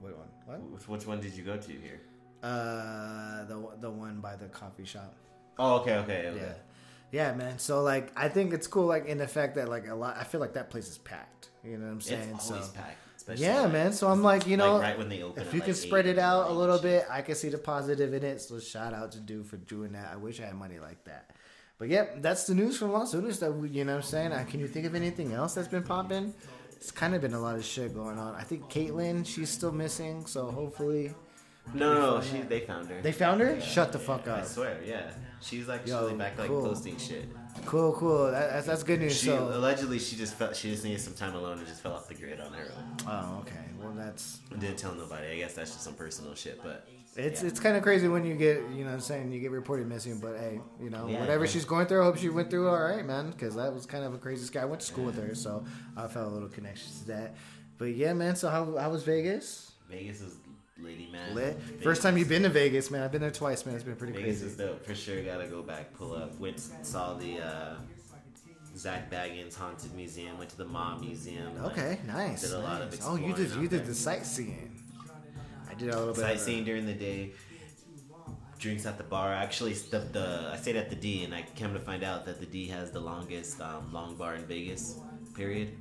[0.00, 0.28] Wait, one.
[0.46, 0.60] What?
[0.70, 2.00] Which, which one did you go to here?
[2.40, 5.16] Uh, the, the one by the coffee shop.
[5.58, 6.40] Oh, okay, okay, okay.
[6.40, 6.52] Yeah.
[7.10, 7.58] Yeah, man.
[7.58, 10.16] So like, I think it's cool, like in the fact that like a lot.
[10.18, 11.48] I feel like that place is packed.
[11.64, 12.30] You know what I'm saying?
[12.34, 12.98] It's so always packed.
[13.16, 13.92] especially, yeah, like, man.
[13.92, 15.42] So I'm like, you know, like right when they open.
[15.42, 18.14] if you like, can spread it out a little bit, I can see the positive
[18.14, 18.40] in it.
[18.40, 20.10] So shout out to do for doing that.
[20.12, 21.30] I wish I had money like that.
[21.78, 23.38] But yep, that's the news from Las Vegas.
[23.38, 24.32] That we, you know, what I'm saying.
[24.32, 26.34] Uh, can you think of anything else that's been popping?
[26.72, 28.34] It's kind of been a lot of shit going on.
[28.34, 30.26] I think Caitlyn, she's still missing.
[30.26, 31.14] So hopefully
[31.74, 32.22] No, no, no.
[32.22, 33.00] She, they found her.
[33.02, 33.60] they found her.
[33.60, 34.40] Shut the fuck up.
[34.40, 35.10] I swear, yeah.
[35.40, 36.62] She's like Yo, back like cool.
[36.62, 37.28] posting shit.
[37.64, 38.30] Cool, cool.
[38.30, 39.16] That, that's, that's good news.
[39.18, 41.92] She so allegedly she just felt she just needed some time alone and just fell
[41.92, 42.96] off the grid on her own.
[43.06, 43.54] oh, okay.
[43.80, 45.28] Well, that's didn't tell nobody.
[45.28, 47.48] I guess that's just some personal shit, but It's Yeah.
[47.48, 49.86] it's kind of crazy when you get you know what I'm saying you get reported
[49.88, 51.50] missing, but hey, you know Yeah, whatever yeah.
[51.50, 53.30] she's going through, I hope she went through all right, man.
[53.30, 54.62] Because that was kind of a crazy guy.
[54.62, 55.64] I went to school with her, so
[55.96, 57.36] I felt a little connection to that.
[57.76, 58.34] But yeah, man.
[58.34, 59.72] So how how was Vegas?
[59.88, 60.34] Vegas is
[60.80, 61.34] lady man.
[61.34, 61.56] Lit.
[61.56, 63.02] Vegas- First time you've been to Vegas, man.
[63.02, 63.74] I've been there twice, man.
[63.74, 64.46] It's been pretty Vegas crazy.
[64.46, 65.22] is dope for sure.
[65.22, 66.38] Gotta go back, pull up.
[66.38, 67.74] Went saw the uh,
[68.76, 70.38] Zak Bagans haunted museum.
[70.38, 71.60] Went to the Mob Museum.
[71.62, 72.42] like, Okay, nice.
[72.42, 73.00] Did a lot of nice.
[73.04, 73.86] Oh, you did you did there.
[73.86, 74.82] the sightseeing.
[75.70, 76.20] I did a little bit.
[76.22, 77.32] sightseeing during the day.
[78.58, 79.32] Drinks at the bar.
[79.32, 82.40] Actually, the, the I stayed at the D, and I came to find out that
[82.40, 84.96] the D has the longest um, long bar in Vegas.
[85.34, 85.76] Period.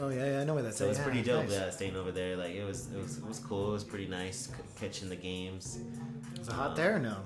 [0.00, 0.76] Oh yeah, yeah, I know where that's.
[0.76, 0.90] So at.
[0.90, 1.44] it's Yeah, pretty dope.
[1.44, 1.52] nice.
[1.52, 3.70] Yeah, staying over there, like it was, it was, it was cool.
[3.70, 5.78] It was pretty nice c- catching the games.
[6.40, 7.16] Is it hot there or no?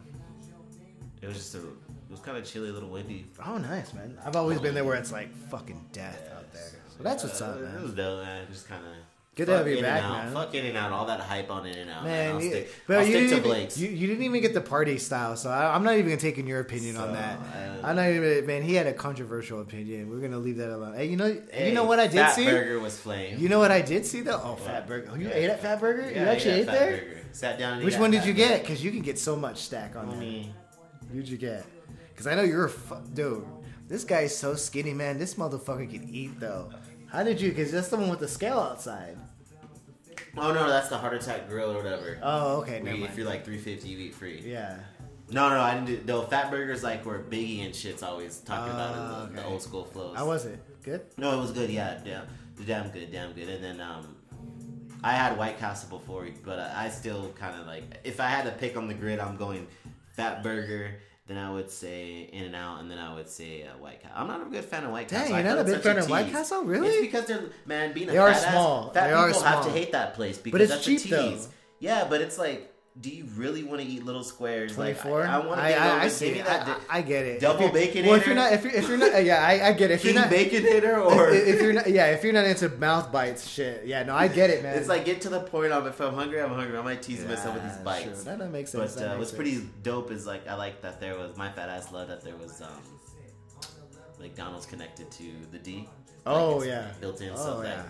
[1.20, 1.58] It was just a.
[1.58, 1.64] It
[2.10, 3.26] was kind of chilly, a little windy.
[3.44, 4.18] Oh, nice, man.
[4.24, 6.62] I've always been there where it's like fucking death out there.
[6.96, 8.46] So that's what's up, Uh, It was dope, man.
[8.50, 8.92] Just kind of.
[9.34, 10.24] Good to have you back, out.
[10.24, 10.34] man.
[10.34, 10.92] Fuck in and out.
[10.92, 12.04] All that hype on in and out.
[12.04, 14.98] Man, I'll you, stick, you, didn't to even, you, you didn't even get the party
[14.98, 17.38] style, so I, I'm not even gonna take in your opinion on that.
[17.38, 18.60] uh, I'm not even, man.
[18.60, 20.10] He had a controversial opinion.
[20.10, 20.94] We're gonna leave that alone.
[20.96, 22.44] Hey, you know, Hey, you know what I did Fat see?
[22.44, 23.38] Burger was flame.
[23.38, 24.38] You know what I did see though?
[24.44, 25.08] Oh, Fat Burger.
[25.10, 25.34] Oh, you Yeah.
[25.34, 26.10] ate at Fat Burger?
[26.10, 26.90] Yeah, you actually ate Fat there?
[26.98, 27.18] Burger.
[27.32, 27.74] Sat down.
[27.76, 28.60] and Which one did you get?
[28.60, 30.18] Because you can get so much stack on there.
[30.18, 30.48] Homie.
[31.10, 31.64] Who'd you get?
[32.10, 33.46] Because I know you're a fu- dude.
[33.88, 35.18] This guy's so skinny, man.
[35.18, 36.70] This motherfucker can eat though.
[37.10, 37.50] How did you?
[37.50, 39.18] Because that's the one with the scale outside.
[40.36, 42.18] Oh no, that's the heart attack grill or whatever.
[42.22, 42.80] Oh, okay.
[42.80, 44.40] We- if you're like 350, you eat free.
[44.44, 44.78] Yeah.
[45.30, 46.12] No, no, I didn't do.
[46.12, 49.46] No, Fat Burger's like where Biggie and shit's always talking about Ah, it, the, the
[49.46, 50.16] old school flows.
[50.16, 50.58] How was it?
[50.82, 51.02] Good.
[51.16, 51.70] No, it was good.
[51.70, 52.26] Yeah, damn,
[52.66, 53.48] damn good, damn good.
[53.48, 54.16] And then um,
[55.02, 58.50] I had White Castle before, but I still kind of like if I had to
[58.52, 59.66] pick on the grid, I'm going
[60.16, 60.96] Fat Burger.
[61.34, 64.16] Then I would say In and Out, and then I would say uh, White Castle.
[64.18, 65.34] I'm not a good fan of White Dang, Castle.
[65.36, 66.30] I you're not a big fan of White.
[66.30, 66.62] Castle?
[66.64, 66.88] Really?
[66.88, 68.90] It's because they're man being a They are fat ass- small.
[68.92, 71.08] Fat They are people have to hate that place because But it's that's cheap, a
[71.08, 71.38] though.
[71.78, 72.71] Yeah, but it's like.
[73.00, 74.74] Do you really want to eat little squares?
[74.74, 75.22] Twenty Like, four.
[75.26, 76.32] I, I want to I, get I, I give see.
[76.32, 76.44] me it.
[76.44, 77.40] that I, I, I get it.
[77.40, 78.04] double bacon.
[78.04, 79.94] Well, if you're not, if you're, if you're not, yeah, I, I get it.
[79.94, 82.68] If King you're not, Baconator or if, if you're not, yeah, if you're not into
[82.68, 84.76] mouth bites, shit, yeah, no, I get it, man.
[84.76, 86.76] It's like get to the point of if I'm hungry, I'm hungry.
[86.76, 88.04] I might tease myself with these bites.
[88.04, 88.14] Sure.
[88.24, 88.94] That, that makes sense.
[88.94, 89.36] But that uh, makes what's sense.
[89.38, 92.36] pretty dope is like I like that there was my fat ass love that there
[92.36, 92.68] was um
[94.20, 95.88] like Donald's connected to the D.
[96.24, 96.92] Oh, yeah.
[97.00, 97.30] built in.
[97.32, 97.84] Oh, so that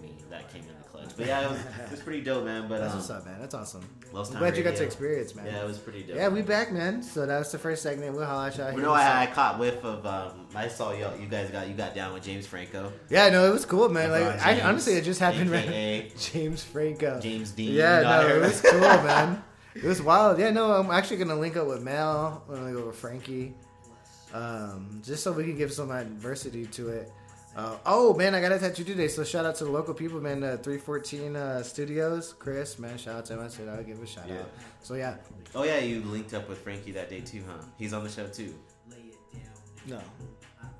[0.00, 0.06] yeah.
[0.06, 1.16] me that came in the clutch.
[1.16, 2.68] But yeah, it was, it was pretty dope, man.
[2.68, 3.40] But That's um, what's up, man.
[3.40, 3.88] That's awesome.
[4.12, 5.46] Lost I'm Time glad you got to experience, man.
[5.46, 6.16] yeah, it was pretty dope.
[6.16, 7.02] Yeah, we back, man.
[7.02, 8.14] So that was the first segment.
[8.14, 8.70] We'll holla at y'all.
[8.70, 10.06] You here know, I, a I, I caught whiff of.
[10.06, 11.08] Um, I saw you.
[11.20, 14.10] You guys got you got down with James Franco, Yeah, no, it was cool, man.
[14.10, 15.68] Like, LeBron I honestly, it just happened, man.
[15.68, 17.20] AKA James Franco.
[17.20, 17.72] James Dean.
[17.72, 19.42] Yeah, you no, it was cool, man.
[19.74, 20.38] It was wild.
[20.38, 22.42] Yeah, no, I'm actually gonna link up with Mel.
[22.48, 23.54] I'm gonna go with Frankie,
[24.32, 27.12] um, just so we can give some adversity to it.
[27.56, 30.20] Uh, oh man, I got a tattoo today, so shout out to the local people,
[30.20, 30.42] man.
[30.44, 33.40] Uh, 314 uh, Studios, Chris, man, shout out to him.
[33.40, 34.40] I said I'll give a shout Yeah.
[34.40, 34.50] out.
[34.82, 35.16] So yeah,
[35.54, 37.64] Oh yeah, you linked up with Frankie that day too, huh?
[37.78, 38.54] He's on the show too.
[39.86, 40.02] no, Wait.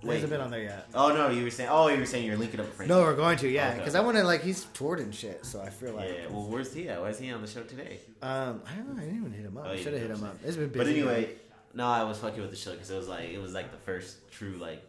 [0.02, 0.86] He hasn't been on there yet.
[0.94, 1.70] Oh no, you were saying.
[1.72, 2.92] Oh, you were saying you're linking up with Frankie.
[2.92, 3.78] No, we're going to, yeah, Okay.
[3.78, 6.10] because I want to like he's toured and shit, so I feel like.
[6.10, 6.26] yeah.
[6.28, 7.00] Well, where's he at?
[7.00, 8.00] Why is he on the show today?
[8.20, 9.00] Um, I don't know.
[9.00, 9.64] I didn't even hit him up.
[9.66, 10.36] Oh, I should have hit him up.
[10.44, 10.78] It's been busy.
[10.78, 11.30] But anyway,
[11.72, 13.78] no, I was fucking with the show because it was like it was like the
[13.78, 14.82] first true like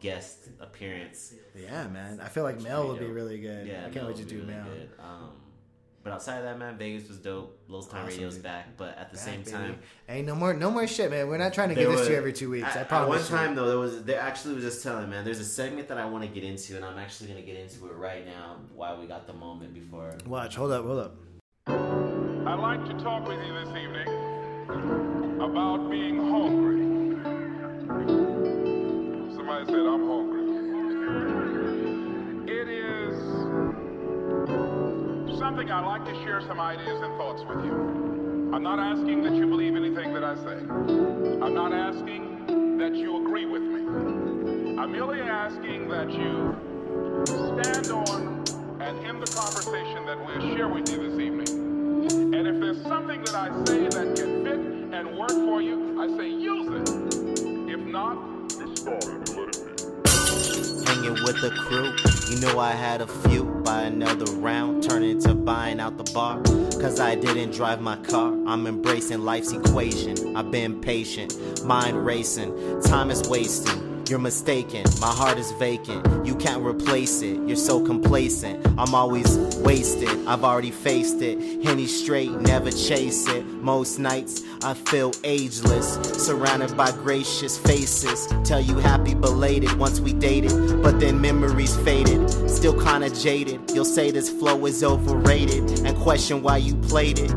[0.00, 1.34] guest appearance.
[1.54, 2.20] Yeah, man.
[2.20, 3.66] I feel like Mel would be really good.
[3.66, 4.64] Yeah, I can't no, wait to do really Mel.
[4.64, 4.90] good.
[4.98, 5.30] Um,
[6.02, 7.58] but outside of that, man, Vegas was dope.
[7.66, 8.42] Lowest Time Awesome, Radio's dude.
[8.42, 9.50] back, but at the Back, same baby.
[9.52, 11.28] time, Hey, no more, no more shit, man.
[11.28, 12.66] We're not trying to get give this to you every two weeks.
[12.76, 13.06] I At, promise.
[13.06, 13.46] at one you.
[13.46, 15.24] time though, there was there actually was just telling man.
[15.24, 17.86] There's a segment that I want to get into, and I'm actually gonna get into
[17.86, 18.56] it right now.
[18.74, 20.14] While we got the moment before.
[20.26, 20.56] Watch.
[20.56, 20.84] Hold up.
[20.84, 21.16] Hold up.
[21.66, 26.83] I'd like to talk with you this evening about being hungry.
[35.54, 38.50] Something I'd like to share some ideas and thoughts with you.
[38.52, 40.58] I'm not asking that you believe anything that I say.
[40.58, 44.76] I'm not asking that you agree with me.
[44.76, 46.56] I'm merely asking that you
[47.54, 48.42] stand on
[48.80, 52.34] and in the conversation that we'll share with you this evening.
[52.34, 56.08] And if there's something that I say that can fit and work for you, I
[56.18, 56.88] say use it.
[57.70, 59.33] If not, discard it
[61.04, 61.94] Hanging with the crew,
[62.30, 63.44] you know I had a few.
[63.44, 66.40] Buy another round, turn into buying out the bar.
[66.80, 68.32] Cause I didn't drive my car.
[68.46, 70.34] I'm embracing life's equation.
[70.34, 73.83] I've been patient, mind racing, time is wasting.
[74.06, 76.26] You're mistaken, my heart is vacant.
[76.26, 78.64] You can't replace it, you're so complacent.
[78.76, 81.64] I'm always wasted, I've already faced it.
[81.64, 83.46] Henny straight, never chase it.
[83.46, 88.28] Most nights I feel ageless, surrounded by gracious faces.
[88.44, 92.28] Tell you happy belated once we dated, but then memories faded.
[92.50, 93.70] Still kinda jaded.
[93.72, 97.32] You'll say this flow is overrated and question why you played it.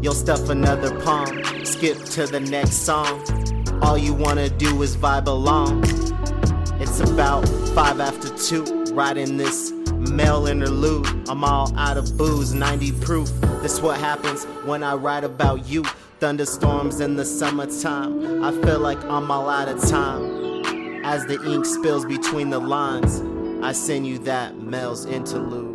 [0.00, 3.24] You'll stuff another palm, skip to the next song.
[3.82, 6.01] All you wanna do is vibe along.
[6.94, 9.70] It's about five after two, riding this
[10.10, 11.06] male interlude.
[11.26, 13.30] I'm all out of booze, 90 proof.
[13.62, 15.84] This what happens when I write about you.
[16.20, 18.44] Thunderstorms in the summertime.
[18.44, 21.02] I feel like I'm all out of time.
[21.02, 23.22] As the ink spills between the lines,
[23.64, 25.71] I send you that Mel's interlude.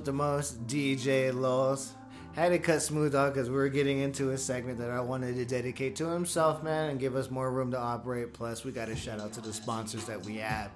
[0.00, 1.92] With the most, DJ Lols.
[2.32, 5.34] Had to cut Smooth off because we were getting into a segment that I wanted
[5.34, 8.32] to dedicate to himself, man, and give us more room to operate.
[8.32, 10.70] Plus, we got to shout out to the sponsors that we have.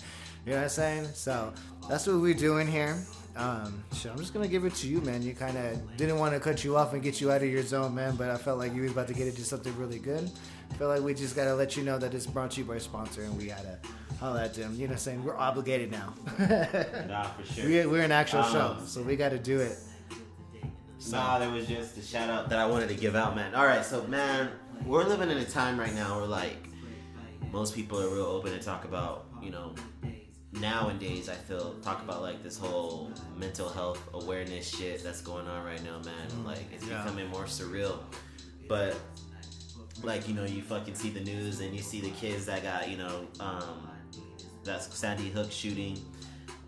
[0.44, 1.08] You know what I'm saying?
[1.14, 1.54] So
[1.88, 2.98] that's what we're doing here.
[3.34, 5.22] Um, shit, I'm just gonna give it to you, man.
[5.22, 7.62] You kind of didn't want to cut you off and get you out of your
[7.62, 10.30] zone, man, but I felt like you was about to get into something really good.
[10.70, 12.78] I feel like we just gotta let you know that it's brought to you by
[12.78, 13.78] sponsor, and we gotta
[14.20, 14.72] holla at them.
[14.74, 15.24] You know what I'm saying?
[15.24, 16.14] We're obligated now.
[17.08, 17.66] Nah, for sure.
[17.66, 19.78] we, we're an actual Um, show, so we gotta do it.
[21.10, 23.54] Nah, there was just a shout out that I wanted to give out, man.
[23.54, 24.50] All right, so man,
[24.86, 26.56] we're living in a time right now where like
[27.52, 29.74] most people are real open to talk about, you know,
[30.52, 35.64] nowadays I feel talk about like this whole mental health awareness shit that's going on
[35.64, 36.44] right now, man.
[36.44, 37.02] Like it's Yeah.
[37.02, 37.98] becoming more surreal.
[38.68, 38.96] But
[40.02, 42.88] like, you know, you fucking see the news and you see the kids that got,
[42.88, 43.88] you know, um
[44.64, 45.98] that's Sandy Hook shooting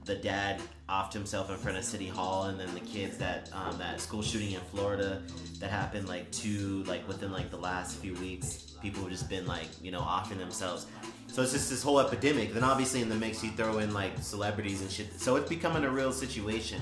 [0.07, 3.77] the dad offed himself in front of City Hall, and then the kids that um,
[3.79, 5.21] that school shooting in Florida
[5.59, 8.63] that happened like two like within like the last few weeks.
[8.81, 10.87] People have just been like you know offing themselves.
[11.27, 12.55] So it's just this whole epidemic.
[12.55, 15.21] Then obviously in the mix you throw in like celebrities and shit.
[15.21, 16.81] So it's becoming a real situation.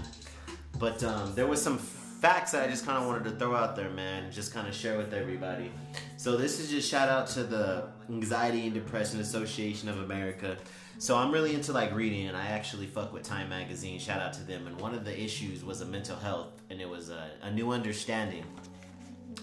[0.79, 1.79] But um, there was some
[2.25, 4.33] facts that I just kind of wanted to throw out there, man.
[4.33, 5.71] Just kind of share with everybody.
[6.17, 10.57] So this is just shout out to the Anxiety and Depression Association of America.
[10.97, 13.99] So I'm really into like reading, and I actually fuck with Time Magazine.
[13.99, 14.67] Shout out to them.
[14.67, 17.73] And one of the issues was a mental health, and it was a, a new
[17.73, 18.47] understanding.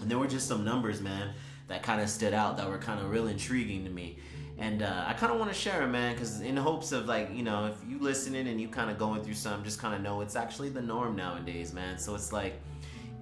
[0.00, 1.34] And there were just some numbers, man,
[1.68, 4.18] that kind of stood out that were kind of real intriguing to me.
[4.58, 7.30] And uh, I kind of want to share them, man, because in hopes of like,
[7.32, 10.00] you know, if you listening and you kind of going through some, just kind of
[10.00, 11.96] know it's actually the norm nowadays, man.
[11.96, 12.60] So it's like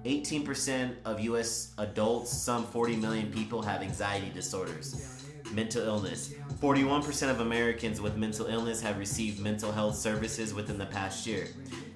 [0.05, 1.73] 18% of U.S.
[1.77, 6.33] adults, some 40 million people, have anxiety disorders, mental illness.
[6.59, 11.47] 41% of Americans with mental illness have received mental health services within the past year.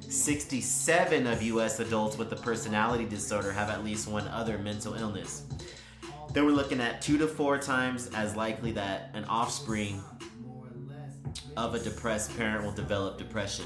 [0.08, 5.44] 67 of US adults with a personality disorder have at least one other mental illness.
[6.32, 10.04] Then we're looking at two to four times as likely that an offspring
[11.58, 13.65] of a depressed parent will develop depression.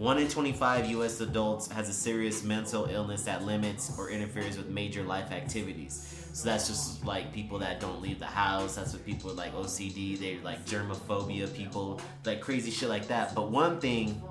[0.00, 4.70] One in 25 US adults has a serious mental illness that limits or interferes with
[4.70, 6.30] major life activities.
[6.32, 8.76] So that's just like people that don't leave the house.
[8.76, 13.34] That's what people like OCD, they like germophobia people, like crazy shit like that.
[13.34, 14.22] But one thing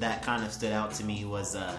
[0.00, 1.78] that kind of stood out to me was uh,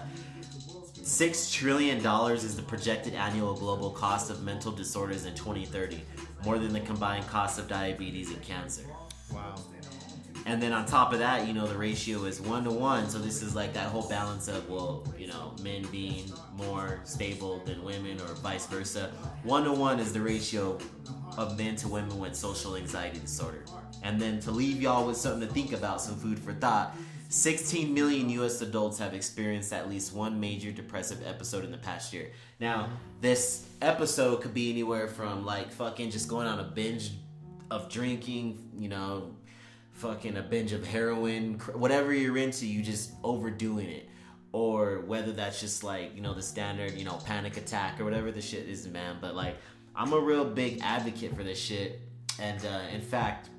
[1.02, 6.00] six trillion dollars is the projected annual global cost of mental disorders in 2030,
[6.46, 8.86] more than the combined cost of diabetes and cancer.
[9.34, 9.56] Wow.
[10.46, 13.10] And then on top of that, you know, the ratio is one to one.
[13.10, 17.58] So this is like that whole balance of, well, you know, men being more stable
[17.66, 19.10] than women or vice versa.
[19.42, 20.78] One to one is the ratio
[21.36, 23.64] of men to women with social anxiety disorder.
[24.04, 26.96] And then to leave y'all with something to think about, some food for thought.
[27.28, 32.12] 16 million US adults have experienced at least one major depressive episode in the past
[32.12, 32.30] year.
[32.60, 37.10] Now, this episode could be anywhere from like fucking just going on a binge
[37.68, 39.34] of drinking, you know,
[39.96, 44.08] fucking a binge of heroin, whatever you're into, you just overdoing it.
[44.52, 48.30] Or whether that's just like, you know, the standard, you know, panic attack or whatever
[48.30, 49.18] the shit is, man.
[49.20, 49.56] But like,
[49.94, 52.00] I'm a real big advocate for this shit.
[52.38, 53.50] And uh, in fact,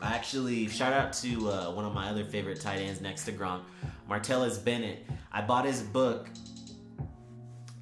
[0.00, 3.32] I actually shout out to uh, one of my other favorite tight ends next to
[3.32, 3.62] Gronk,
[4.10, 5.06] Martellus Bennett.
[5.30, 6.28] I bought his book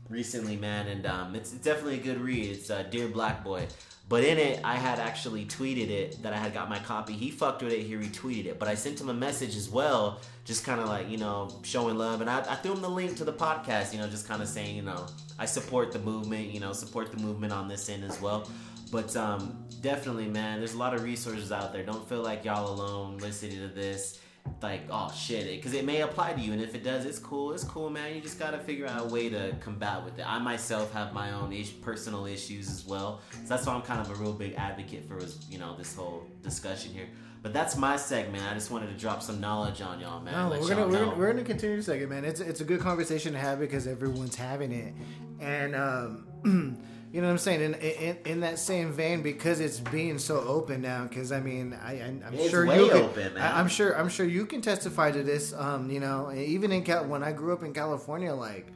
[0.09, 2.51] recently, man, and um, it's, definitely a good read.
[2.51, 3.67] It's uh, Dear Black Boy.
[4.11, 7.13] But in it, I had actually tweeted it that I had got my copy.
[7.13, 7.85] He fucked with it.
[7.85, 8.59] He retweeted it.
[8.59, 11.97] But I sent him a message as well, just kind of like, you know, showing
[11.97, 12.21] love.
[12.21, 14.49] And I, I threw him the link to the podcast, you know, just kind of
[14.49, 15.07] saying, you know,
[15.39, 18.51] I support the movement, you know, support the movement on this end as well.
[18.91, 21.85] But um, definitely, man, there's a lot of resources out there.
[21.85, 24.19] Don't feel like y'all alone listening to this.
[24.63, 27.53] Like, oh shit, because it may apply to you, and if it does, it's cool.
[27.53, 28.15] It's cool, man.
[28.15, 30.27] You just gotta figure out a way to combat with it.
[30.29, 34.01] I myself have my own is- personal issues as well, so that's why I'm kind
[34.01, 37.07] of a real big advocate for you know this whole discussion here.
[37.43, 38.45] But that's my segment.
[38.45, 40.35] I just wanted to drop some knowledge on y'all, man.
[40.35, 42.27] No, we're gonna, we're gonna we're gonna continue the second, man.
[42.27, 44.93] It's it's a good conversation to have because everyone's having it,
[45.41, 46.27] and um,
[47.13, 47.61] you know what I'm saying.
[47.61, 51.05] In, in in that same vein, because it's being so open now.
[51.05, 53.43] Because I mean, I, I I'm It's sure way you can, open, man.
[53.43, 55.53] I, am sure I'm sure you can testify to this.
[55.53, 58.69] Um, you know, even in Cal- when I grew up in California, like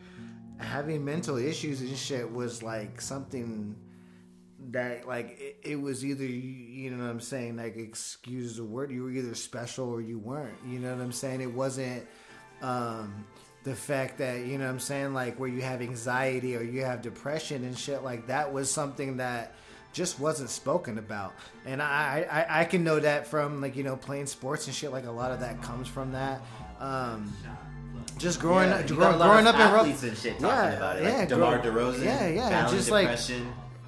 [0.58, 3.76] having mental issues and shit was like something
[4.70, 8.64] that like it, it was either you, you know what I'm saying like excuse the
[8.64, 12.06] word you were either special or you weren't you know what I'm saying it wasn't
[12.62, 13.26] um
[13.64, 16.84] the fact that you know what I'm saying like where you have anxiety or you
[16.84, 19.54] have depression and shit like that was something that
[19.92, 21.32] just wasn't spoken about
[21.64, 24.92] and I, I I can know that from like you know playing sports and shit
[24.92, 26.42] like a lot of that comes from that
[26.80, 27.32] um
[28.18, 30.38] just growing Yeah, up, you grow- got a lot growing up in athletes and shit
[30.38, 31.04] talking about it.
[31.04, 33.18] Like DeMar DeRozan, yeah, yeah, just like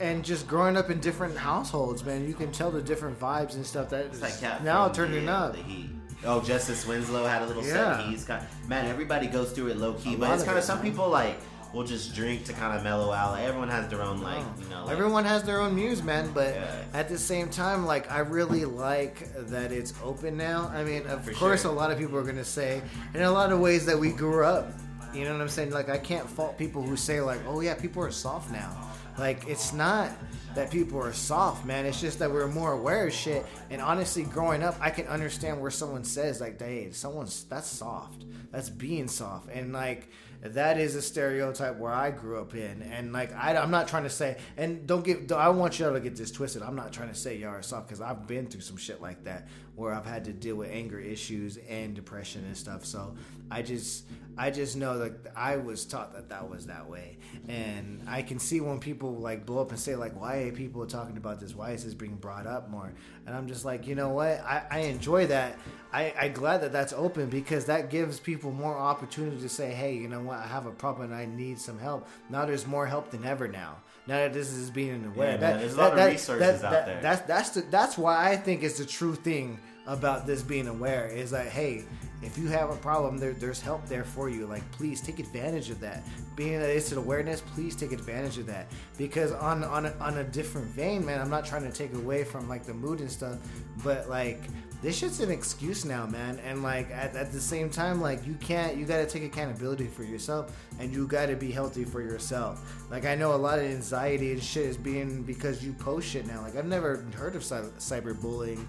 [0.00, 2.26] and just growing up in different households, man.
[2.26, 5.52] You can tell the different vibes and stuff that It's like now turning up.
[5.54, 5.90] The Heat.
[6.26, 7.98] Oh, Justice Winslow had a little Yeah.
[7.98, 8.06] set.
[8.06, 8.86] He's got man.
[8.86, 10.90] Everybody goes through it low key, A but it's kind of it, some man.
[10.90, 11.38] people like
[11.72, 13.32] will just drink to kind of mellow out.
[13.32, 14.62] Like, everyone has their own like oh.
[14.62, 14.84] you know.
[14.84, 16.30] Like, Everyone has their own muse, man.
[16.32, 16.64] But Yeah.
[16.94, 20.70] at the same time, like I really like that it's open now.
[20.74, 21.70] I mean, of For course, sure.
[21.70, 22.82] a lot of people are gonna say,
[23.14, 24.72] in a lot of ways that we grew up.
[25.14, 25.70] You know what I'm saying?
[25.70, 28.70] Like I can't fault people who say like, "Oh yeah, people are soft now."
[29.18, 30.10] Like it's not
[30.54, 31.86] that people are soft, man.
[31.86, 33.44] It's just that we're more aware of shit.
[33.70, 38.24] And honestly, growing up, I can understand where someone says like, "Hey, someone's that's soft.
[38.52, 40.08] That's being soft." And like
[40.42, 42.82] that is a stereotype where I grew up in.
[42.82, 46.00] And like I, I'm not trying to say, and don't get, I want y'all to
[46.00, 46.62] get this twisted.
[46.62, 49.24] I'm not trying to say y'all are soft because I've been through some shit like
[49.24, 52.84] that where I've had to deal with anger issues and depression and stuff.
[52.84, 53.14] So
[53.50, 54.04] I just,
[54.36, 58.38] I just know that I was taught that that was that way, and I can
[58.38, 61.54] see when people like blow up and say like, "Why are people talking about this?
[61.54, 62.92] Why is this being brought up more?"
[63.26, 64.40] And I'm just like, you know what?
[64.44, 65.58] I, I enjoy that.
[65.92, 69.94] I, I glad that that's open because that gives people more opportunity to say, "Hey,
[69.94, 70.38] you know what?
[70.38, 73.48] I have a problem and I need some help." Now there's more help than ever
[73.48, 73.76] now.
[74.08, 76.60] Now that this is being aware, Yeah, that, man, there's a lot of that- resources
[76.60, 77.00] that- out that- there.
[77.00, 81.06] That's that's the, that's why I think it's the true thing about this being aware
[81.06, 81.84] is like, hey,
[82.26, 84.46] if you have a problem, there, there's help there for you.
[84.46, 86.02] Like, please take advantage of that.
[86.34, 88.66] Being that it's an awareness, please take advantage of that.
[88.98, 92.24] Because on on a, on a different vein, man, I'm not trying to take away
[92.24, 93.38] from like the mood and stuff,
[93.84, 94.42] but like
[94.82, 96.38] this shit's an excuse now, man.
[96.44, 99.86] And like at, at the same time, like you can't, you got to take accountability
[99.86, 102.84] for yourself, and you got to be healthy for yourself.
[102.90, 106.26] Like I know a lot of anxiety and shit is being because you post shit
[106.26, 106.42] now.
[106.42, 108.64] Like I've never heard of cy- cyberbullying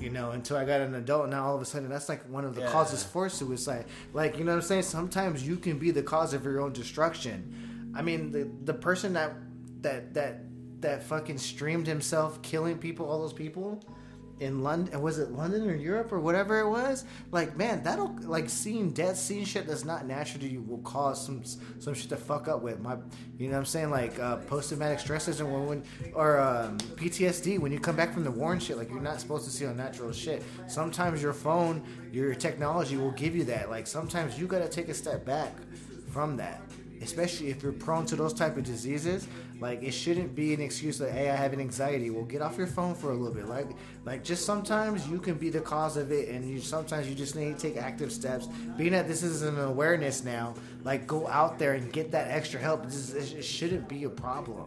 [0.00, 1.28] you know, until I got an adult.
[1.28, 2.70] Now all of a sudden, that's like one of the Yeah.
[2.72, 3.86] causes for suicide.
[4.12, 4.82] Like, you know what I'm saying?
[4.82, 7.92] Sometimes you can be the cause of your own destruction.
[7.94, 9.34] I mean, the the person that
[9.82, 10.40] that that
[10.80, 13.82] that fucking streamed himself killing people, all those people
[14.40, 17.04] in London, was it London or Europe or whatever it was?
[17.32, 21.24] Like, man, that'll like seeing death, seeing shit that's not natural to you will cause
[21.24, 21.42] some
[21.78, 22.96] some shit to fuck up with my,
[23.38, 23.90] you know what I'm saying?
[23.90, 28.12] Like uh, post traumatic stress syndrome when, when or um, PTSD when you come back
[28.12, 28.76] from the war and shit.
[28.76, 30.42] Like you're not supposed to see unnatural shit.
[30.66, 33.70] Sometimes your phone, your technology will give you that.
[33.70, 35.54] Like sometimes you gotta take a step back
[36.10, 36.65] from that
[37.02, 39.26] especially if you're prone to those type of diseases
[39.60, 42.10] like it shouldn't be an excuse that hey i have an anxiety.
[42.10, 43.48] Well get off your phone for a little bit.
[43.48, 43.68] Like
[44.04, 47.36] like just sometimes you can be the cause of it and you sometimes you just
[47.36, 48.48] need to take active steps.
[48.76, 50.54] Being that this is an awareness now
[50.84, 52.84] like go out there and get that extra help.
[52.84, 54.66] This is, it shouldn't be a problem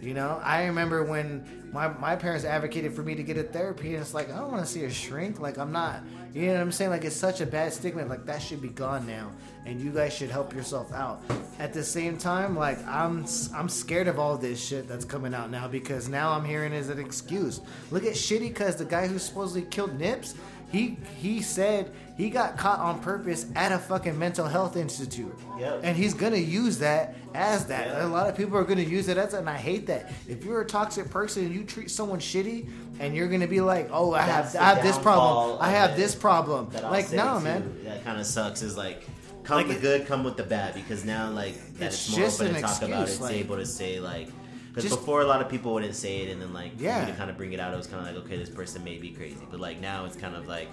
[0.00, 3.94] you know, I remember when my, my parents advocated for me to get a therapy,
[3.94, 5.40] and it's like, I don't want to see a shrink.
[5.40, 6.00] Like, I'm not,
[6.32, 6.90] you know what I'm saying?
[6.90, 8.04] Like, it's such a bad stigma.
[8.04, 9.30] Like, that should be gone now,
[9.64, 11.22] and you guys should help yourself out.
[11.58, 15.50] At the same time, like, I'm I'm scared of all this shit that's coming out
[15.50, 17.60] now because now I'm hearing it as an excuse.
[17.90, 20.34] Look at Shitty, because the guy who supposedly killed Nips,
[20.70, 25.34] he he said he got caught on purpose at a fucking mental health institute.
[25.58, 25.80] Yep.
[25.82, 27.88] And he's gonna use that as that.
[27.88, 28.06] Yeah.
[28.06, 30.10] A lot of people are gonna use it as that, and I hate that.
[30.26, 33.90] If you're a toxic person and you treat someone shitty, and you're gonna be like,
[33.92, 35.58] "Oh, I That's have, I have this problem.
[35.60, 37.78] I have this problem." Like, no, too, man.
[37.84, 38.62] That kind of sucks.
[38.62, 39.02] Is like
[39.44, 40.74] come Like the good, come with the bad.
[40.74, 43.20] Because now, like that It's it's, more just open an to talk about excuse, It's
[43.20, 44.28] like- able to say like.
[44.76, 47.04] Because before a lot of people wouldn't say it, and then like Yeah.
[47.06, 48.98] to kind of bring it out, it was kind of like okay, this person may
[48.98, 50.68] be crazy, but like now it's kind of like,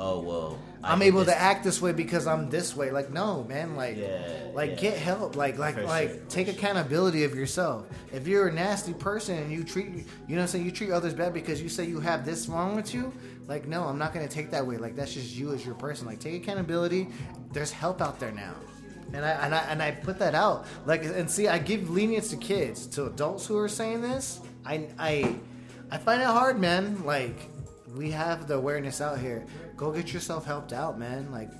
[0.00, 2.90] oh well, I I'm able this- to act this way because I'm this way.
[2.90, 3.76] Like, no, man.
[3.76, 4.76] Like, Yeah, like yeah.
[4.76, 5.36] get help.
[5.36, 6.56] Like, like, For like, sure, take sure.
[6.56, 7.86] accountability of yourself.
[8.12, 10.04] If you're a nasty person and you treat, you know,
[10.36, 12.92] what I'm saying you treat others bad because you say you have this wrong with
[12.94, 13.12] you.
[13.46, 14.78] Like, no, I'm not gonna take that way.
[14.78, 16.06] Like, that's just you as your person.
[16.06, 17.08] Like, take accountability.
[17.52, 18.54] There's help out there now.
[19.12, 22.30] And I, and I and I put that out like and see I give lenience
[22.30, 25.36] to kids to adults who are saying this I I
[25.90, 27.36] I find it hard man like
[27.94, 29.46] we have the awareness out here.
[29.76, 31.30] Go get yourself helped out, man.
[31.30, 31.50] Like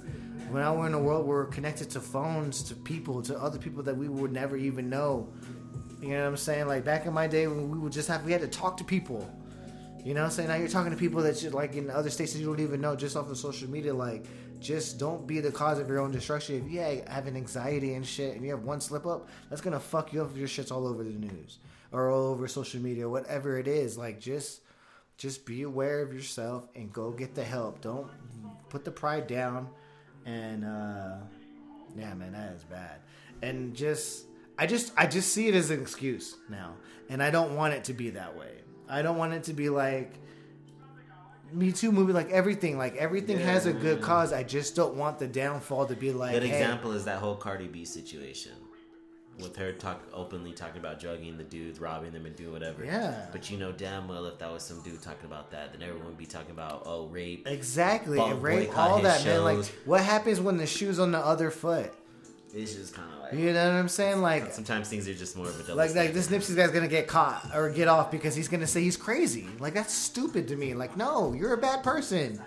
[0.50, 3.58] when I we're in a world where we're connected to phones, to people, to other
[3.58, 5.28] people that we would never even know.
[6.00, 6.66] You know what I'm saying?
[6.66, 8.84] Like back in my day when we would just have we had to talk to
[8.84, 9.28] people.
[10.04, 10.48] You know what I'm saying?
[10.48, 12.80] Now you're talking to people that you like in other states that you don't even
[12.80, 13.94] know just off of social media.
[13.94, 14.26] Like,
[14.64, 16.64] just don't be the cause of your own destruction.
[16.64, 19.78] If you have an anxiety and shit and you have one slip up, that's gonna
[19.78, 21.58] fuck you up if your shit's all over the news
[21.92, 23.96] or all over social media, whatever it is.
[23.98, 24.62] Like, just
[25.16, 27.80] just be aware of yourself and go get the help.
[27.80, 28.10] Don't
[28.68, 29.68] put the pride down.
[30.26, 31.16] And uh
[31.96, 32.98] yeah, man, that is bad.
[33.42, 34.26] And just
[34.58, 36.74] I just I just see it as an excuse now.
[37.08, 38.62] And I don't want it to be that way.
[38.88, 40.14] I don't want it to be like
[41.54, 44.32] Me Too movie, like everything, like everything has a good cause.
[44.32, 46.32] I just don't want the downfall to be like.
[46.32, 48.52] Good hey, example is that whole Cardi B situation.
[49.40, 52.84] With her talk openly talking about drugging the dudes, robbing them, and doing whatever.
[52.84, 53.26] Yeah.
[53.32, 56.06] But you know damn well if that was some dude talking about that, then everyone
[56.06, 57.48] would be talking about oh rape.
[57.48, 59.42] Exactly, rape, all that, man.
[59.42, 61.92] Like, what happens when the shoe's on the other foot?
[62.54, 64.22] It's just kind of like You know what I'm saying?
[64.22, 67.08] Like, sometimes things are just more of a like, like this Nipsey guy's gonna get
[67.08, 69.48] caught or get off because he's gonna say he's crazy.
[69.58, 70.74] Like, that's stupid to me.
[70.74, 72.40] Like, no, you're a bad person.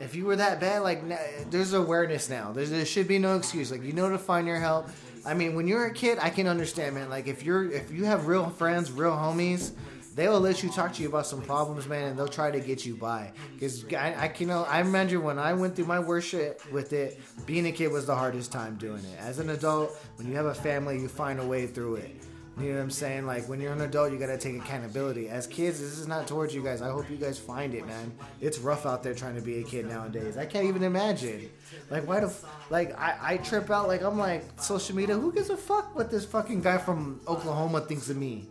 [0.00, 1.02] If you were that bad, like,
[1.50, 2.52] there's awareness now.
[2.52, 3.70] There's, there should be no excuse.
[3.70, 4.88] Like, you know to find your help.
[5.26, 7.10] I mean, when you're a kid, I can understand, man.
[7.10, 9.72] Like, if you're if you have real friends, real homies,
[10.18, 12.58] they will let you talk to you about some problems, man, and they'll try to
[12.58, 13.30] get you by.
[13.54, 16.92] Because I, I can, know, I remember when I went through my worst shit with
[16.92, 17.20] it.
[17.46, 19.18] Being a kid was the hardest time doing it.
[19.20, 22.16] As an adult, when you have a family, you find a way through it.
[22.58, 23.26] You know what I'm saying?
[23.26, 25.28] Like when you're an adult, you gotta take accountability.
[25.28, 26.82] As kids, this is not towards you guys.
[26.82, 28.12] I hope you guys find it, man.
[28.40, 30.36] It's rough out there trying to be a kid nowadays.
[30.36, 31.48] I can't even imagine.
[31.88, 33.86] Like why the f- like I, I trip out.
[33.86, 35.16] Like I'm like social media.
[35.16, 38.48] Who gives a fuck what this fucking guy from Oklahoma thinks of me?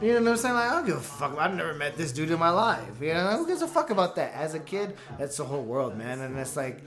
[0.00, 0.54] You know what I'm saying?
[0.54, 1.36] Like, I don't give a fuck.
[1.38, 3.02] I've never met this dude in my life.
[3.02, 4.32] You know, who gives a fuck about that?
[4.32, 6.22] As a kid, that's the whole world, man.
[6.22, 6.80] And it's like,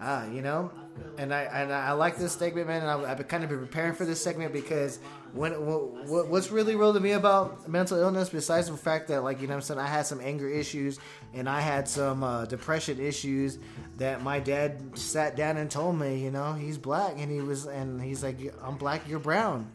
[0.00, 0.72] ah, you know.
[1.16, 2.82] And I and I like this segment, man.
[2.82, 4.98] And I, I've kind of been preparing for this segment because
[5.32, 9.40] when what, what's really real to me about mental illness, besides the fact that, like,
[9.40, 10.98] you know, I'm saying I had some anger issues
[11.34, 13.58] and I had some uh, depression issues
[13.98, 17.66] that my dad sat down and told me, you know, he's black and he was
[17.66, 19.70] and he's like, I'm black, you're brown.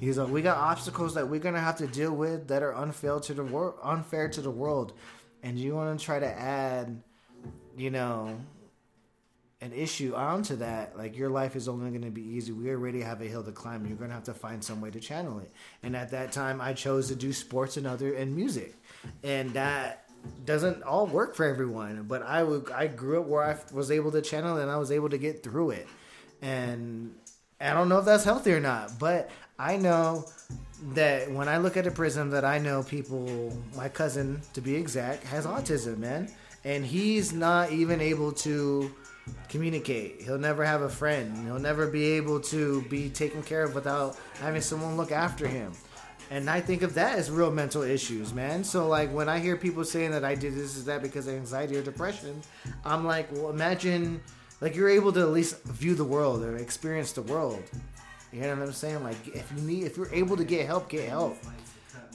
[0.00, 3.20] He's like, we got obstacles that we're gonna have to deal with that are unfair
[3.20, 4.92] to the world, unfair to the world,
[5.42, 7.02] and you want to try to add,
[7.76, 8.36] you know,
[9.60, 10.96] an issue onto that.
[10.98, 12.52] Like your life is only gonna be easy.
[12.52, 13.86] We already have a hill to climb.
[13.86, 15.50] You're gonna have to find some way to channel it.
[15.82, 18.74] And at that time, I chose to do sports and other and music,
[19.22, 20.08] and that
[20.44, 22.04] doesn't all work for everyone.
[22.06, 25.08] But I I grew up where I was able to channel and I was able
[25.08, 25.88] to get through it,
[26.42, 27.14] and
[27.60, 30.24] I don't know if that's healthy or not, but I know
[30.92, 33.56] that when I look at a prism, that I know people.
[33.76, 36.30] My cousin, to be exact, has autism, man,
[36.64, 38.92] and he's not even able to
[39.48, 40.20] communicate.
[40.22, 41.46] He'll never have a friend.
[41.46, 45.72] He'll never be able to be taken care of without having someone look after him.
[46.30, 48.64] And I think of that as real mental issues, man.
[48.64, 51.34] So like when I hear people saying that I did this is that because of
[51.34, 52.40] anxiety or depression,
[52.84, 54.20] I'm like, well, imagine
[54.60, 57.62] like you're able to at least view the world or experience the world.
[58.34, 59.04] You know what I'm saying?
[59.04, 61.36] Like if you need, if you're able to get help, get help.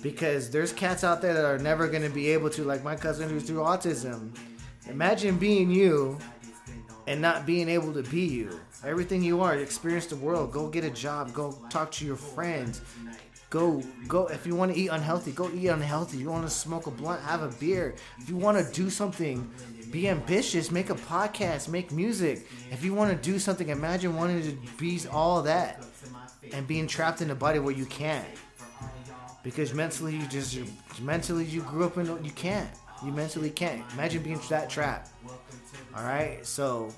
[0.02, 2.96] Because there's cats out there that are never going to be able to, like my
[2.96, 4.36] cousin who's through autism.
[4.90, 6.18] Imagine being you
[7.08, 8.60] and not being able to be you.
[8.84, 10.52] Everything you are, experience the world.
[10.52, 11.34] Go get a job.
[11.34, 12.82] Go talk to your friends.
[13.50, 14.28] Go, go.
[14.28, 16.18] If you want to eat unhealthy, go eat unhealthy.
[16.18, 17.96] If you want to smoke a blunt, have a beer.
[18.20, 19.50] If you want to do something,
[19.90, 20.70] be ambitious.
[20.70, 21.70] Make a podcast.
[21.70, 22.48] Make music.
[22.72, 25.84] If you want to do something, imagine wanting to be all that
[26.54, 28.28] and being trapped in a body where you can't.
[29.44, 30.58] Because mentally, you just
[31.02, 32.70] mentally you grew up in you can't.
[33.04, 33.84] You mentally can't.
[33.94, 35.12] Imagine being that trapped.
[35.96, 36.94] All right, so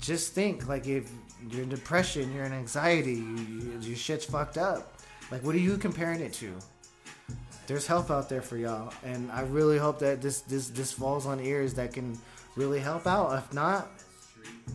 [0.00, 1.10] just think like if
[1.50, 4.98] you're in depression, you're in anxiety, you, you, your shit's fucked up.
[5.30, 6.52] Like, what are you comparing it to?
[7.66, 11.26] There's help out there for y'all, and I really hope that this this this falls
[11.26, 12.18] on ears that can
[12.56, 13.36] really help out.
[13.36, 13.90] If not,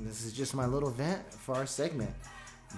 [0.02, 2.12] this is just my little vent for our segment.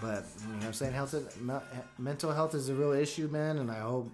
[0.02, 1.54] But you know, what I'm saying health, is- me-
[1.98, 4.12] mental health is a real issue, man, and I hope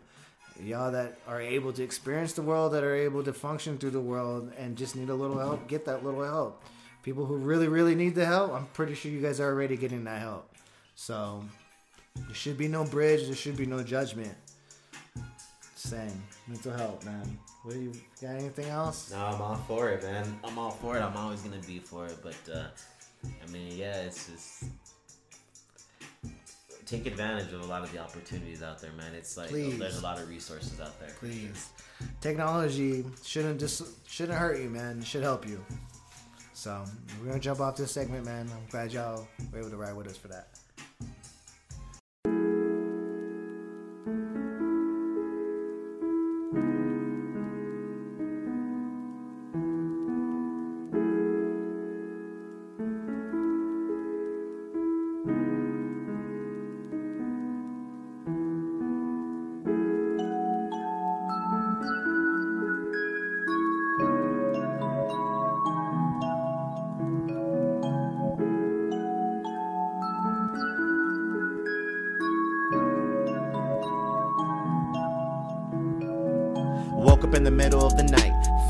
[0.62, 4.00] y'all that are able to experience the world, that are able to function through the
[4.02, 6.64] world, and just need a little help, get that little help.
[7.04, 10.04] People who really, really need the help, I'm pretty sure you guys are already getting
[10.04, 10.54] that help.
[10.94, 11.44] So
[12.16, 13.26] there should be no bridge.
[13.26, 14.36] There should be no judgment.
[15.76, 17.38] Same mental health, man.
[17.64, 18.36] What do you got?
[18.36, 19.12] Anything else?
[19.12, 20.40] No, I'm all for it, man.
[20.44, 21.02] I'm all for it.
[21.02, 22.18] I'm always gonna be for it.
[22.22, 22.66] But uh,
[23.26, 24.64] I mean, yeah, it's just
[26.92, 29.14] take advantage of a lot of the opportunities out there, man.
[29.16, 29.80] It's like Please.
[29.80, 31.10] there's a lot of resources out there.
[31.20, 31.70] Please,
[32.20, 35.00] technology shouldn't just shouldn't hurt you, man.
[35.00, 35.64] It should help you.
[36.54, 36.84] So
[37.20, 38.50] we're gonna jump off this segment, man.
[38.54, 40.50] I'm glad y'all were able to ride with us for that.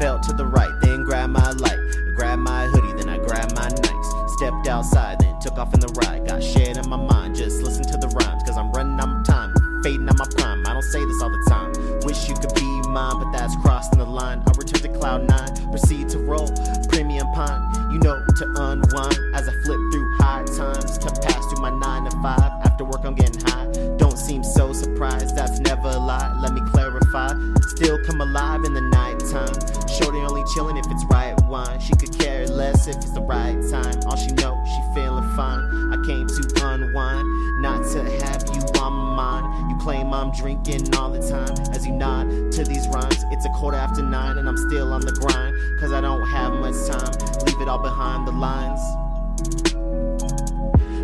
[0.02, 1.78] Fell to the right, then grabbed my light.
[2.16, 4.34] Grabbed my hoodie, then I grabbed my knives.
[4.34, 6.28] Stepped outside, then took off in the ride.
[6.28, 8.42] Got shit in my mind, just listen to the rhymes.
[8.42, 10.66] Cause I'm running out my time, fading out my prime.
[10.66, 11.72] I don't say this all the time.
[12.02, 14.42] Wish you could be mine, but that's crossing the line.
[14.48, 16.50] I return to cloud nine, proceed to roll.
[16.90, 19.20] Premium pine, you know, to unwind.
[19.36, 22.52] As I flip through high times, to pass through my nine to five.
[22.66, 23.68] After work, I'm getting high.
[23.98, 26.36] Don't seem so surprised, that's never a lie.
[26.42, 27.38] Let me clarify.
[27.68, 29.61] Still come alive in the nighttime.
[31.86, 34.00] She could care less if it's the right time.
[34.06, 35.92] All she know, she feeling fine.
[35.92, 39.70] I came to unwind, not to have you on my mind.
[39.72, 43.24] You claim I'm drinking all the time as you nod to these rhymes.
[43.32, 45.56] It's a quarter after nine and I'm still on the grind.
[45.80, 47.12] Cause I don't have much time.
[47.46, 48.82] Leave it all behind the lines.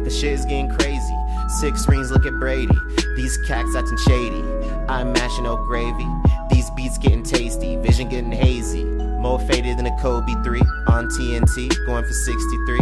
[0.04, 1.16] The shit is getting crazy.
[1.60, 2.78] Six rings, look at Brady.
[3.16, 4.44] These cats acting shady.
[4.88, 6.08] I'm mashing no gravy.
[6.52, 7.78] These beats getting tasty.
[7.78, 8.97] Vision getting hazy.
[9.18, 11.86] More faded than a Kobe 3 on TNT.
[11.86, 12.80] Going for 63.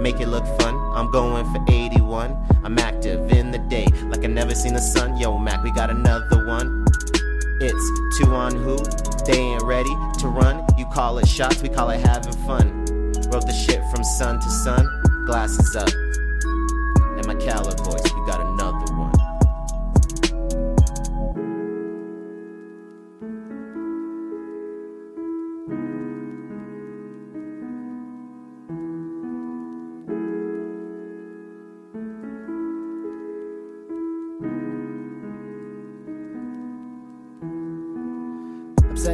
[0.00, 0.74] Make it look fun.
[0.94, 2.36] I'm going for 81.
[2.62, 5.16] I'm active in the day like I never seen the sun.
[5.16, 6.84] Yo, Mac, we got another one.
[7.60, 8.76] It's two on who?
[9.24, 10.64] They ain't ready to run.
[10.76, 12.84] You call it shots, we call it having fun.
[13.30, 14.86] Wrote the shit from sun to sun.
[15.26, 15.88] Glasses up.
[15.88, 18.97] And my Cala voice, we got another one.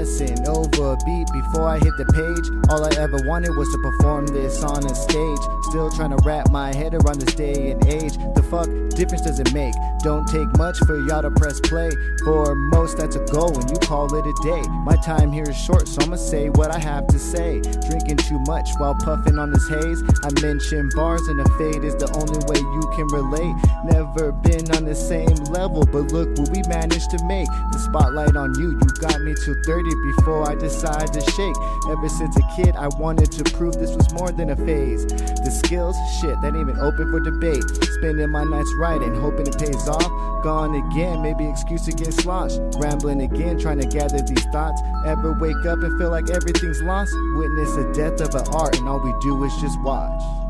[0.05, 2.71] Obsessing over a beat before I hit the page.
[2.71, 5.39] All I ever wanted was to perform this on a stage.
[5.71, 8.17] Still trying to wrap my head around this day and age.
[8.35, 9.75] The fuck difference does it make?
[10.03, 11.91] Don't take much for y'all to press play.
[12.25, 14.63] For most, that's a goal, and you call it a day.
[14.85, 17.61] My time here is short, so I'ma say what I have to say.
[17.89, 20.03] Drinking too much while puffing on this haze.
[20.23, 23.55] I mention bars, and a fade is the only way you can relate.
[23.85, 27.49] Never been on the same level, but look what we managed to make.
[27.73, 31.57] The spotlight on you, you got me till 30 before I decide to shake.
[31.89, 35.07] Ever since a kid, I wanted to prove this was more than a phase.
[35.07, 37.65] The skills, shit, that ain't even open for debate.
[37.99, 40.11] Spending my nights writing, hoping it pays off.
[40.43, 42.61] Gone again, maybe excuse to get sloshed.
[42.79, 44.81] Rambling again, trying to gather these thoughts.
[45.07, 47.13] Ever wake up and feel like everything's lost?
[47.37, 50.44] Witness the death of an art, and all we do is just watch.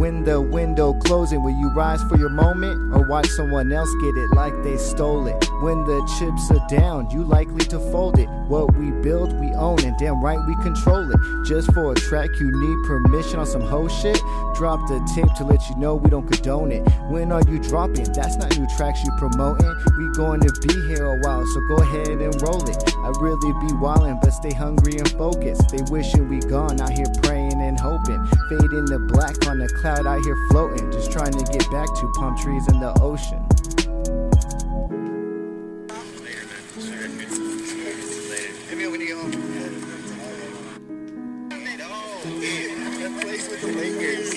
[0.00, 4.16] When the window closing, will you rise for your moment or watch someone else get
[4.16, 5.36] it like they stole it?
[5.60, 8.26] When the chips are down, you likely to fold it.
[8.48, 11.20] What we build, we own, and damn right we control it.
[11.46, 14.18] Just for a track, you need permission on some hoe shit.
[14.54, 16.80] Drop the tape to let you know we don't condone it.
[17.10, 18.10] When are you dropping?
[18.14, 19.68] That's not new tracks you promoting.
[19.98, 22.82] We going to be here a while, so go ahead and roll it.
[22.96, 25.68] I really be wildin', but stay hungry and focused.
[25.68, 27.39] They wishing we gone, out here praying
[27.70, 28.26] and hoping.
[28.48, 30.90] Fading to black on the cloud out here floating.
[30.90, 33.46] Just trying to get back to palm trees in the ocean.
[38.68, 39.30] Maybe when you get home.
[42.98, 44.34] That place with the Lakers.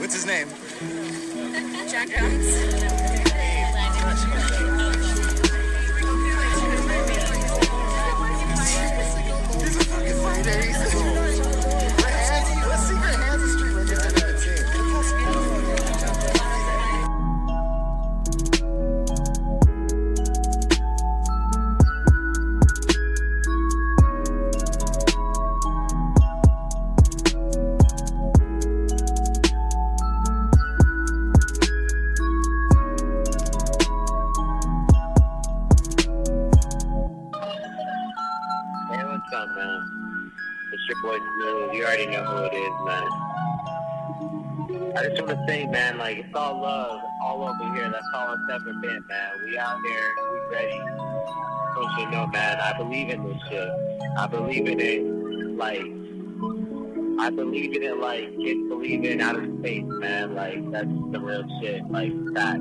[0.00, 0.48] What's his name?
[1.88, 3.03] Jack Jones.
[48.62, 49.30] Been, man.
[49.44, 50.78] We out here, we ready.
[51.74, 53.68] Don't you know, man, I believe in this shit.
[54.16, 55.04] I believe in it,
[55.56, 55.84] like,
[57.18, 60.34] I believe in it like kids believe in outer space, man.
[60.34, 61.88] Like, that's the real shit.
[61.90, 62.60] Like, that.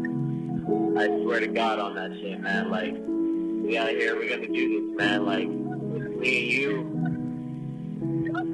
[0.98, 2.70] I swear to God on that shit, man.
[2.70, 5.26] Like, we out here, we're gonna do this, man.
[5.26, 6.84] Like, me and you,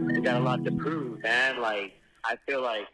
[0.08, 1.62] we got a lot to prove, man.
[1.62, 2.88] Like, I feel like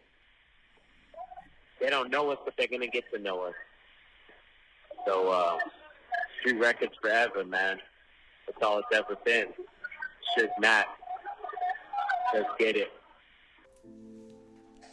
[1.80, 3.54] they don't know us, but they're gonna get to know us.
[5.06, 5.58] So, uh,
[6.40, 7.80] Street Records forever, man.
[8.48, 9.48] That's all it's ever been.
[9.48, 10.88] It's just Matt.
[12.34, 12.92] Let's get it.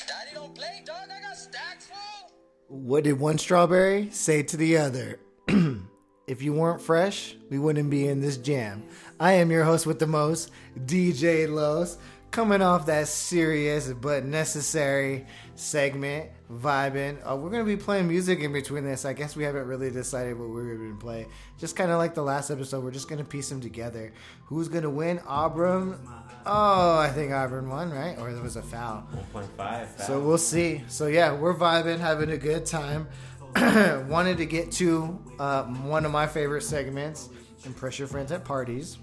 [0.07, 1.09] Daddy don't play, dog.
[1.17, 2.33] I got stacks full.
[2.69, 5.21] What did one strawberry say to the other?
[6.27, 8.85] if you weren't fresh, we wouldn't be in this jam.
[9.21, 10.51] I am your host with the most,
[10.87, 11.99] DJ Los,
[12.33, 17.19] coming off that serious but necessary segment, vibing.
[17.31, 19.05] Uh, we're gonna be playing music in between this.
[19.05, 21.27] I guess we haven't really decided what we're gonna play.
[21.59, 24.13] Just kind of like the last episode, we're just gonna piece them together.
[24.47, 25.21] Who's gonna win?
[25.27, 25.99] Auburn.
[26.47, 28.19] Oh, I think Auburn won, right?
[28.19, 29.07] Or there was a foul.
[29.35, 30.01] 1.5.
[30.01, 30.83] So we'll see.
[30.89, 33.09] So yeah, we're vibing, having a good time.
[34.09, 37.29] Wanted to get to uh, one of my favorite segments,
[37.67, 38.97] impress your friends at parties.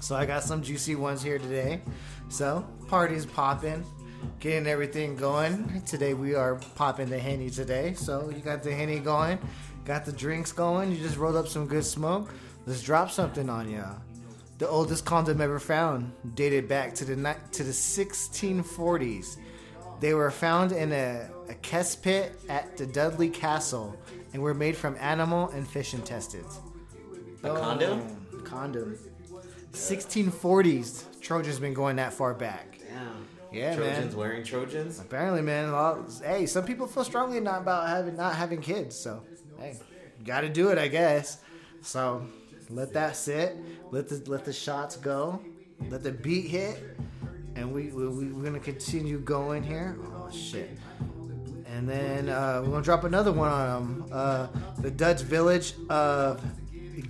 [0.00, 1.82] So I got some juicy ones here today.
[2.30, 3.84] So parties popping,
[4.38, 5.82] getting everything going.
[5.82, 7.94] Today we are popping the henny today.
[7.94, 9.38] So you got the henny going,
[9.84, 10.92] got the drinks going.
[10.92, 12.32] You just rolled up some good smoke.
[12.66, 13.94] Let's drop something on ya.
[14.58, 19.36] The oldest condom ever found dated back to the ni- to the 1640s.
[19.98, 23.96] They were found in a, a cesspit at the Dudley Castle
[24.32, 26.60] and were made from animal and fish intestines.
[27.42, 28.16] A condom?
[28.32, 28.96] Oh, condom.
[29.72, 31.04] 1640s.
[31.20, 32.78] Trojan's been going that far back.
[32.88, 33.26] Damn.
[33.52, 34.16] Yeah, Trojans man.
[34.16, 35.00] wearing Trojans?
[35.00, 35.72] Apparently, man.
[35.72, 38.94] lot- Hey, some people feel strongly not about having not having kids.
[38.96, 39.22] So,
[39.58, 39.76] hey,
[40.24, 41.38] got to do it, I guess.
[41.82, 42.24] So,
[42.68, 43.56] let that sit.
[43.90, 45.40] Let the let the shots go.
[45.88, 46.96] Let the beat hit,
[47.56, 49.96] and we, we we- we're gonna continue going here.
[50.14, 50.70] Oh shit!
[51.66, 53.68] And then uh, we're gonna drop another one on
[53.98, 54.08] them.
[54.12, 54.46] Uh,
[54.78, 56.40] the Dutch village of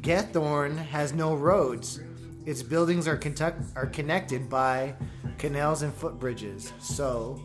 [0.00, 2.00] Giethoorn has no roads.
[2.46, 4.94] Its buildings are, conduct- are connected by
[5.38, 6.72] canals and footbridges.
[6.80, 7.40] So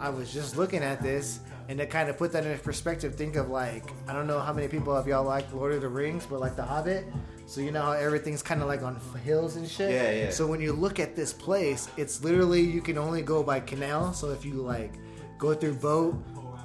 [0.00, 3.36] I was just looking at this, and to kind of put that in perspective, think
[3.36, 6.26] of like I don't know how many people of y'all like Lord of the Rings,
[6.26, 7.06] but like The Hobbit.
[7.46, 9.90] So you know how everything's kind of like on hills and shit.
[9.90, 10.30] Yeah, yeah.
[10.30, 14.12] So when you look at this place, it's literally you can only go by canal.
[14.12, 14.94] So if you like
[15.38, 16.14] go through boat,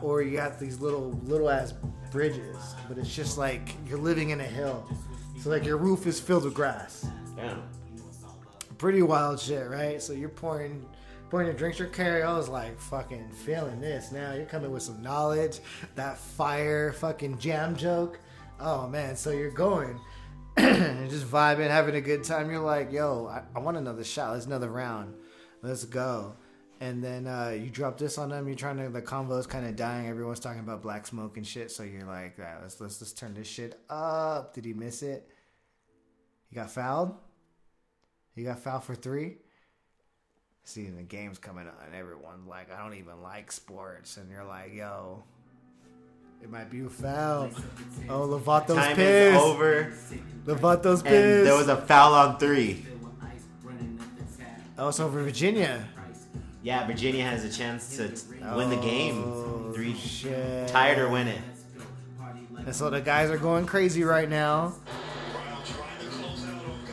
[0.01, 1.73] or you got these little little ass
[2.11, 4.85] bridges, but it's just like you're living in a hill.
[5.39, 7.05] So like your roof is filled with grass.
[7.35, 7.63] Damn.
[8.77, 10.01] Pretty wild shit, right?
[10.01, 10.85] So you're pouring
[11.29, 11.79] pouring your drinks.
[11.79, 14.33] Your carry I was like fucking feeling this now.
[14.33, 15.59] You're coming with some knowledge,
[15.95, 18.19] that fire fucking jam joke.
[18.59, 19.99] Oh man, so you're going
[20.57, 22.51] and just vibing, having a good time.
[22.51, 24.33] You're like, yo, I, I want another shot.
[24.33, 25.15] Let's another round.
[25.63, 26.35] Let's go.
[26.79, 28.47] And then uh, you drop this on them.
[28.47, 30.07] You're trying to the convo's kind of dying.
[30.07, 31.71] Everyone's talking about black smoke and shit.
[31.71, 34.53] So you're like, "Ah, let's let's let's turn this shit up.
[34.53, 35.27] Did he miss it?
[36.49, 37.15] He got fouled.
[38.35, 39.37] He got fouled for three.
[40.65, 44.17] See, the game's coming on, and everyone's like, I don't even like sports.
[44.17, 45.23] And you're like, yo,
[46.41, 47.49] it might be a foul.
[48.09, 49.35] Oh, Lovato's Time pissed.
[49.35, 49.93] is over,
[50.45, 51.45] Lovato's and pissed.
[51.45, 52.85] there was a foul on three.
[54.77, 55.85] oh, it's over Virginia.
[56.63, 58.21] Yeah, Virginia has a chance to t-
[58.55, 59.21] win the game.
[59.25, 60.69] Oh, Three, shit.
[60.69, 61.41] tied or win it.
[62.65, 64.73] And so the guys are going crazy right now.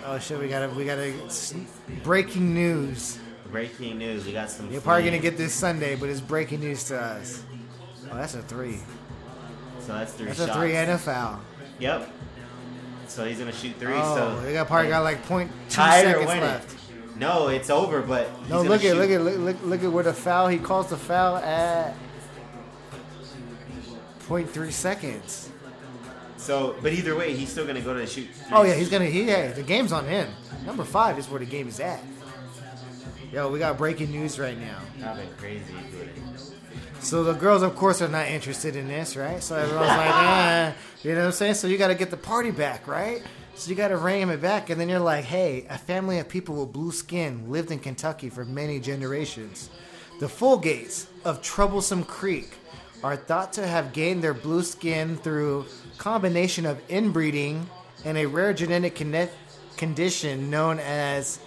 [0.06, 1.12] Oh shit, we gotta, we gotta,
[2.02, 3.18] breaking news.
[3.50, 4.70] Breaking news: We got some.
[4.70, 7.42] You're probably gonna get this Sunday, but it's breaking news to us.
[8.10, 8.78] Oh, that's a three.
[9.80, 10.50] So that's three That's shots.
[10.50, 11.40] a three and a foul.
[11.78, 12.10] Yep.
[13.08, 13.92] So he's gonna shoot three.
[13.94, 16.76] Oh, so they got probably got like point two seconds win left.
[17.16, 18.02] No, it's over.
[18.02, 20.48] But No, look at look at look, look look at where the foul.
[20.48, 21.94] He calls the foul at
[24.28, 25.50] point three seconds.
[26.40, 28.28] So, but either way, he's still gonna go to the shoot.
[28.50, 29.04] Oh yeah, he's gonna.
[29.04, 30.28] He yeah, the game's on him.
[30.64, 32.00] Number five is where the game is at.
[33.30, 34.78] Yo, we got breaking news right now.
[34.98, 35.62] That'd crazy.
[37.00, 39.42] So the girls, of course, are not interested in this, right?
[39.42, 41.54] So everyone's like, ah, you know what I'm saying?
[41.54, 43.22] So you got to get the party back, right?
[43.54, 46.28] So you got to ram it back, and then you're like, hey, a family of
[46.28, 49.70] people with blue skin lived in Kentucky for many generations.
[50.18, 52.50] The Fugates of Troublesome Creek
[53.02, 55.66] are thought to have gained their blue skin through
[56.00, 57.68] combination of inbreeding
[58.04, 58.96] and a rare genetic
[59.76, 61.38] condition known as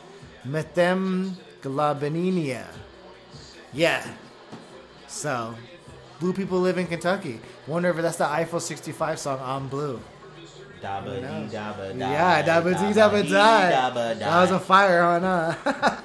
[0.48, 2.68] methemoglobinemia.
[3.74, 4.08] Yeah,
[5.14, 5.54] so,
[6.20, 7.40] blue people live in Kentucky.
[7.68, 10.02] Wonder if that's the Eiffel 65 song on Blue.
[10.82, 12.12] Dabba dee dabba da.
[12.12, 13.70] Yeah, dabba dee dabba die.
[14.20, 15.56] That was a fire on uh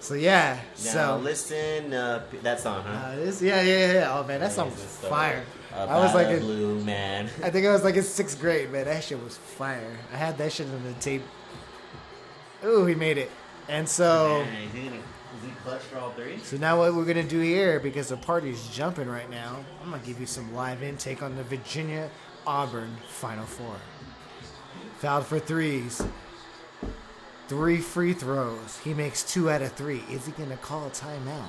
[0.00, 3.08] So yeah, Now so listen, uh, that song, huh?
[3.12, 4.18] uh, this, yeah, yeah, yeah.
[4.18, 5.44] Oh man, that song was fire.
[5.88, 7.28] I was like, a blue man.
[7.42, 8.84] I think I was like in sixth grade, man.
[8.86, 9.96] That shit was fire.
[10.12, 11.22] I had that shit on the tape.
[12.64, 13.30] Ooh, he made it.
[13.68, 16.38] And so, Man, is he gonna- is he clutch for all three?
[16.42, 20.02] so now what we're gonna do here, because the party's jumping right now, I'm gonna
[20.04, 22.10] give you some live intake on the Virginia
[22.46, 23.76] Auburn Final Four.
[24.98, 26.02] Fouled for threes.
[27.48, 28.78] Three free throws.
[28.84, 30.04] He makes two out of three.
[30.10, 31.48] Is he gonna call a timeout?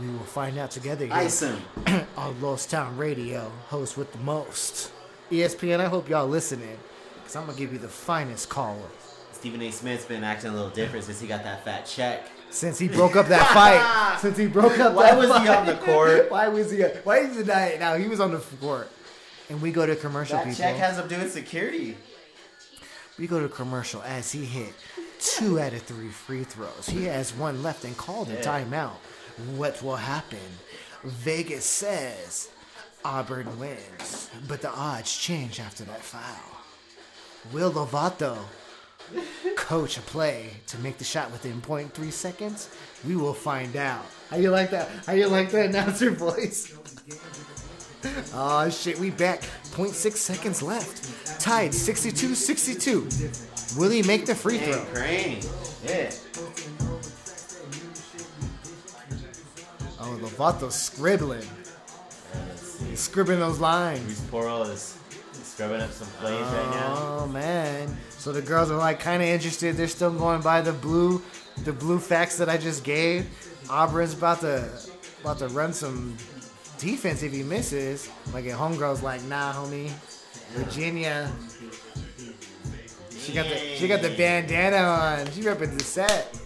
[0.00, 1.42] We will find out together here Ice
[2.16, 4.90] on Lost Town Radio, host with the most.
[5.30, 6.76] ESPN, I hope y'all listening,
[7.16, 8.88] because I'm going to give you the finest caller.
[9.32, 9.70] Stephen A.
[9.70, 12.28] Smith's been acting a little different since he got that fat check.
[12.50, 15.48] Since he broke up that fight, since he broke up Why that was he fight.
[15.58, 16.30] on the court?
[16.30, 16.82] Why was he?
[16.82, 17.78] Why is he not?
[17.78, 18.90] Now he was on the court,
[19.50, 20.36] and we go to commercial.
[20.36, 20.58] That people.
[20.58, 21.96] check has him doing security.
[23.18, 24.72] we go to commercial as he hit
[25.18, 26.88] two out of three free throws.
[26.88, 28.42] He has one left and called a Yeah.
[28.42, 28.92] timeout.
[29.56, 30.38] What will happen?
[31.02, 32.50] Vegas says
[33.04, 36.60] Auburn wins, but the odds change after that foul.
[37.52, 38.38] Will Lovato
[39.56, 42.74] coach a play to make the shot within 0.3 seconds?
[43.06, 44.06] We will find out.
[44.30, 44.88] How you like that?
[45.06, 46.74] How you like that announcer voice?
[48.34, 49.42] Oh shit, we back.
[49.72, 51.40] 0.6 seconds left.
[51.40, 53.78] Tied 62-62.
[53.78, 54.84] Will he make the free Hey, throw?
[54.94, 55.40] Crane.
[55.84, 56.10] Yeah.
[60.24, 61.46] Oh, Lovato's scribbling.
[62.88, 64.04] He's scribbling those lines.
[64.04, 64.98] Luis Poro oh, is
[65.42, 66.94] scrubbing up some plays right now.
[66.96, 67.94] Oh man.
[68.10, 69.76] So the girls are like kind of interested.
[69.76, 71.22] They're still going by the blue,
[71.64, 73.26] the blue facts that I just gave.
[73.70, 74.68] Auburn's about to
[75.22, 76.16] about to run some
[76.78, 78.10] defense if he misses.
[78.32, 79.90] Like at homegirls like, nah, homie.
[80.52, 81.30] Virginia.
[83.18, 85.30] She got the she got the bandana on.
[85.32, 86.38] She repping the set.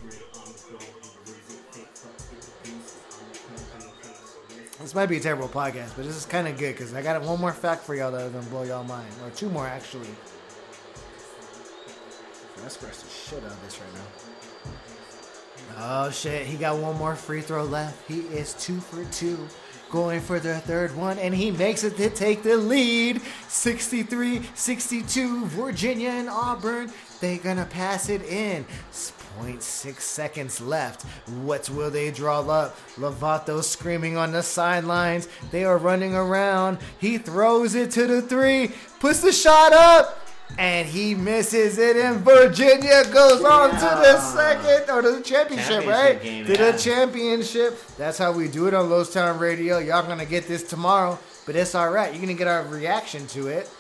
[4.81, 7.21] This might be a terrible podcast, but this is kind of good because I got
[7.23, 10.09] one more fact for y'all that's gonna blow y'all mind, or two more actually.
[12.63, 14.03] Let's scratch the shit out of this right now.
[15.81, 18.09] Oh shit, he got one more free throw left.
[18.09, 19.49] He is two for two,
[19.91, 23.21] going for the third one, and he makes it to take the lead.
[23.49, 26.93] 63-62, Virginia and Auburn.
[27.21, 28.65] They're gonna pass it in.
[29.41, 31.03] 0.6 seconds left.
[31.43, 32.77] What will they draw up?
[32.97, 35.29] Lovato screaming on the sidelines.
[35.51, 36.79] They are running around.
[36.99, 40.19] He throws it to the three, puts the shot up,
[40.57, 41.97] and he misses it.
[41.97, 46.23] And Virginia goes on to the second or the championship, Championship right?
[46.23, 46.71] game, to yeah.
[46.73, 47.79] the championship.
[47.97, 49.79] That's how we do it on Lost Town Radio.
[49.79, 52.13] Y'all gonna get this tomorrow, but it's all right.
[52.13, 53.71] You're gonna get our reaction to it,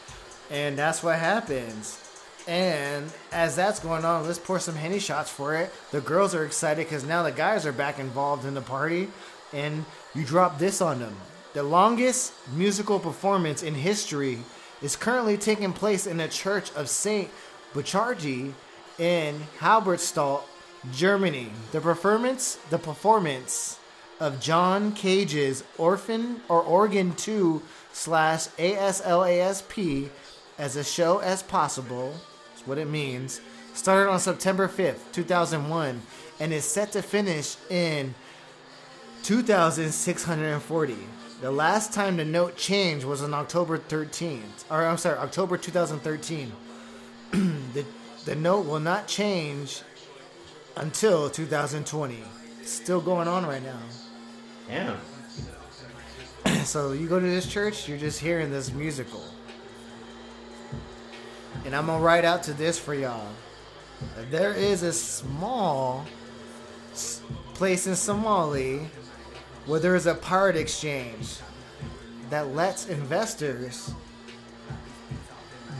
[0.51, 2.08] and that's what happens.
[2.49, 5.71] And as that's going on, let's pour some henny shots for it.
[5.91, 9.09] The girls are excited because now the guys are back involved in the party,
[9.53, 9.85] and
[10.15, 11.15] you drop this on them.
[11.53, 14.39] The longest musical performance in history
[14.81, 17.29] is currently taking place in the Church of Saint
[17.75, 18.55] Burchardi
[18.99, 20.41] in Halberstadt,
[20.91, 21.51] Germany.
[21.73, 23.79] The performance, the performance
[24.21, 27.61] of John Cage's Orphan or Organ 2
[27.93, 30.09] slash ASLASP
[30.59, 32.15] as a show as possible.
[32.69, 33.41] What it means.
[33.73, 36.03] Started on September 5th, 2001,
[36.39, 38.15] and is set to finish in
[39.23, 40.97] 2,640.
[41.41, 46.53] The last time the note changed was on October 13th, or I'm sorry, October 2013.
[47.31, 47.87] the,
[48.27, 49.81] the note will not change
[50.77, 52.19] until 2020.
[52.65, 53.79] Still going on right now.
[54.69, 54.99] Damn.
[56.65, 59.23] So you go to this church, you're just hearing this musical.
[61.65, 63.29] And I'm gonna write out to this for y'all.
[64.31, 66.07] There is a small
[67.55, 68.89] place in Somali
[69.67, 71.39] where there is a pirate exchange
[72.31, 73.93] that lets investors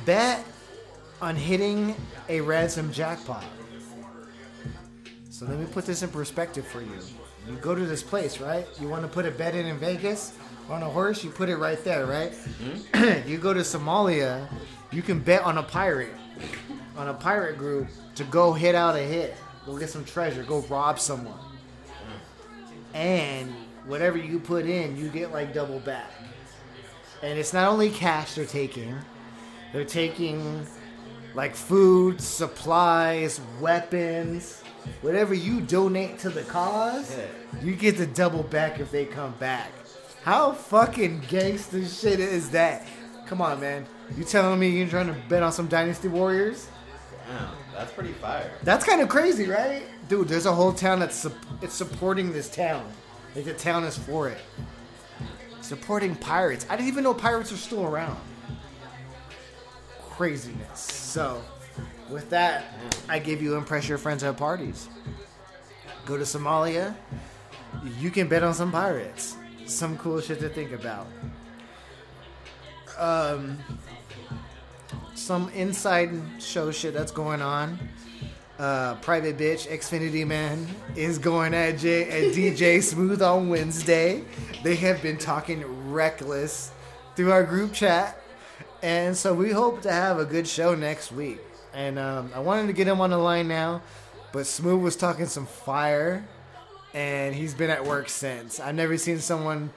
[0.05, 0.45] bet
[1.21, 1.95] on hitting
[2.29, 3.45] a ransom jackpot.
[5.31, 6.99] So let me put this in perspective for you.
[7.49, 8.67] You go to this place, right?
[8.81, 10.37] You want to put a bet in in Vegas
[10.69, 12.33] on a horse, you put it right there, right?
[12.33, 13.29] Mm-hmm.
[13.29, 14.47] you go to Somalia,
[14.91, 16.15] you can bet on a pirate,
[16.97, 19.37] on a pirate group to go hit out a hit,
[19.67, 21.39] go get some treasure, go rob someone.
[22.95, 23.53] And
[23.87, 26.11] whatever you put in, you get like double back.
[27.23, 28.97] And it's not only cash they're taking,
[29.73, 30.67] they're taking
[31.35, 34.63] like food, supplies, weapons,
[35.03, 37.17] whatever you donate to the cause,
[37.63, 39.71] you get the double back if they come back.
[40.23, 42.87] How fucking gangster shit is that?
[43.27, 43.87] Come on, man.
[44.17, 46.69] You telling me you're trying to bet on some Dynasty Warriors?
[47.29, 47.49] Damn.
[47.75, 48.51] That's pretty fire.
[48.65, 49.83] That's kind of crazy, right?
[50.09, 51.33] Dude, there's a whole town that's sup-
[51.63, 52.85] it's supporting this town.
[53.37, 54.39] Like the town is for it.
[55.61, 56.67] Supporting pirates.
[56.69, 58.19] I didn't even know pirates are still around.
[60.11, 60.81] Craziness.
[60.81, 61.41] So,
[62.11, 62.65] with that,
[63.09, 64.89] I give you impress your friends at parties.
[66.05, 66.97] Go to Somalia.
[68.01, 69.37] You can bet on some pirates.
[69.67, 71.07] Some cool shit to think about.
[72.99, 73.59] Um,
[75.15, 77.79] some inside show shit that's going on.
[78.59, 84.25] uh, private bitch Xfinity man is going at J at DJ Smooth on Wednesday.
[84.65, 86.73] They have been talking reckless
[87.15, 88.21] through our group chat,
[88.83, 91.39] and so we hope to have a good show next week.
[91.73, 93.83] And um, I wanted to get him on the line now,
[94.33, 96.27] but Smooth was talking some fire,
[96.95, 98.59] and he's been at work since.
[98.59, 99.71] I've never seen someone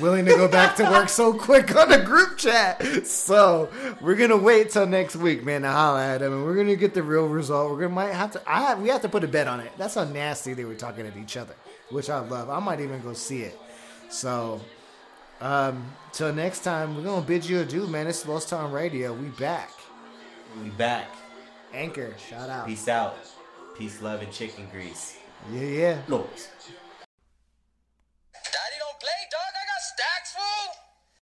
[0.00, 3.06] willing to go back to work so quick on a group chat.
[3.06, 3.70] So
[4.00, 6.94] we're gonna wait till next week, man, to holla at him, and we're gonna get
[6.94, 7.70] the real result.
[7.70, 8.42] We're gonna might have to.
[8.46, 9.72] I have, we have to put a bet on it.
[9.78, 11.54] That's how nasty they were talking at each other,
[11.90, 12.50] which I love.
[12.50, 13.58] I might even go see it.
[14.08, 14.60] So.
[15.40, 18.08] Um, till next time, we're gonna bid you adieu, man.
[18.08, 19.14] It's Lost Town Radio.
[19.14, 19.70] We back.
[20.60, 21.06] We back.
[21.72, 22.66] Anchor, shout out.
[22.66, 23.16] Peace out.
[23.76, 25.16] Peace, love, and chicken grease.
[25.52, 25.98] Yeah, yeah.
[26.08, 26.48] Lost
[30.38, 30.77] food.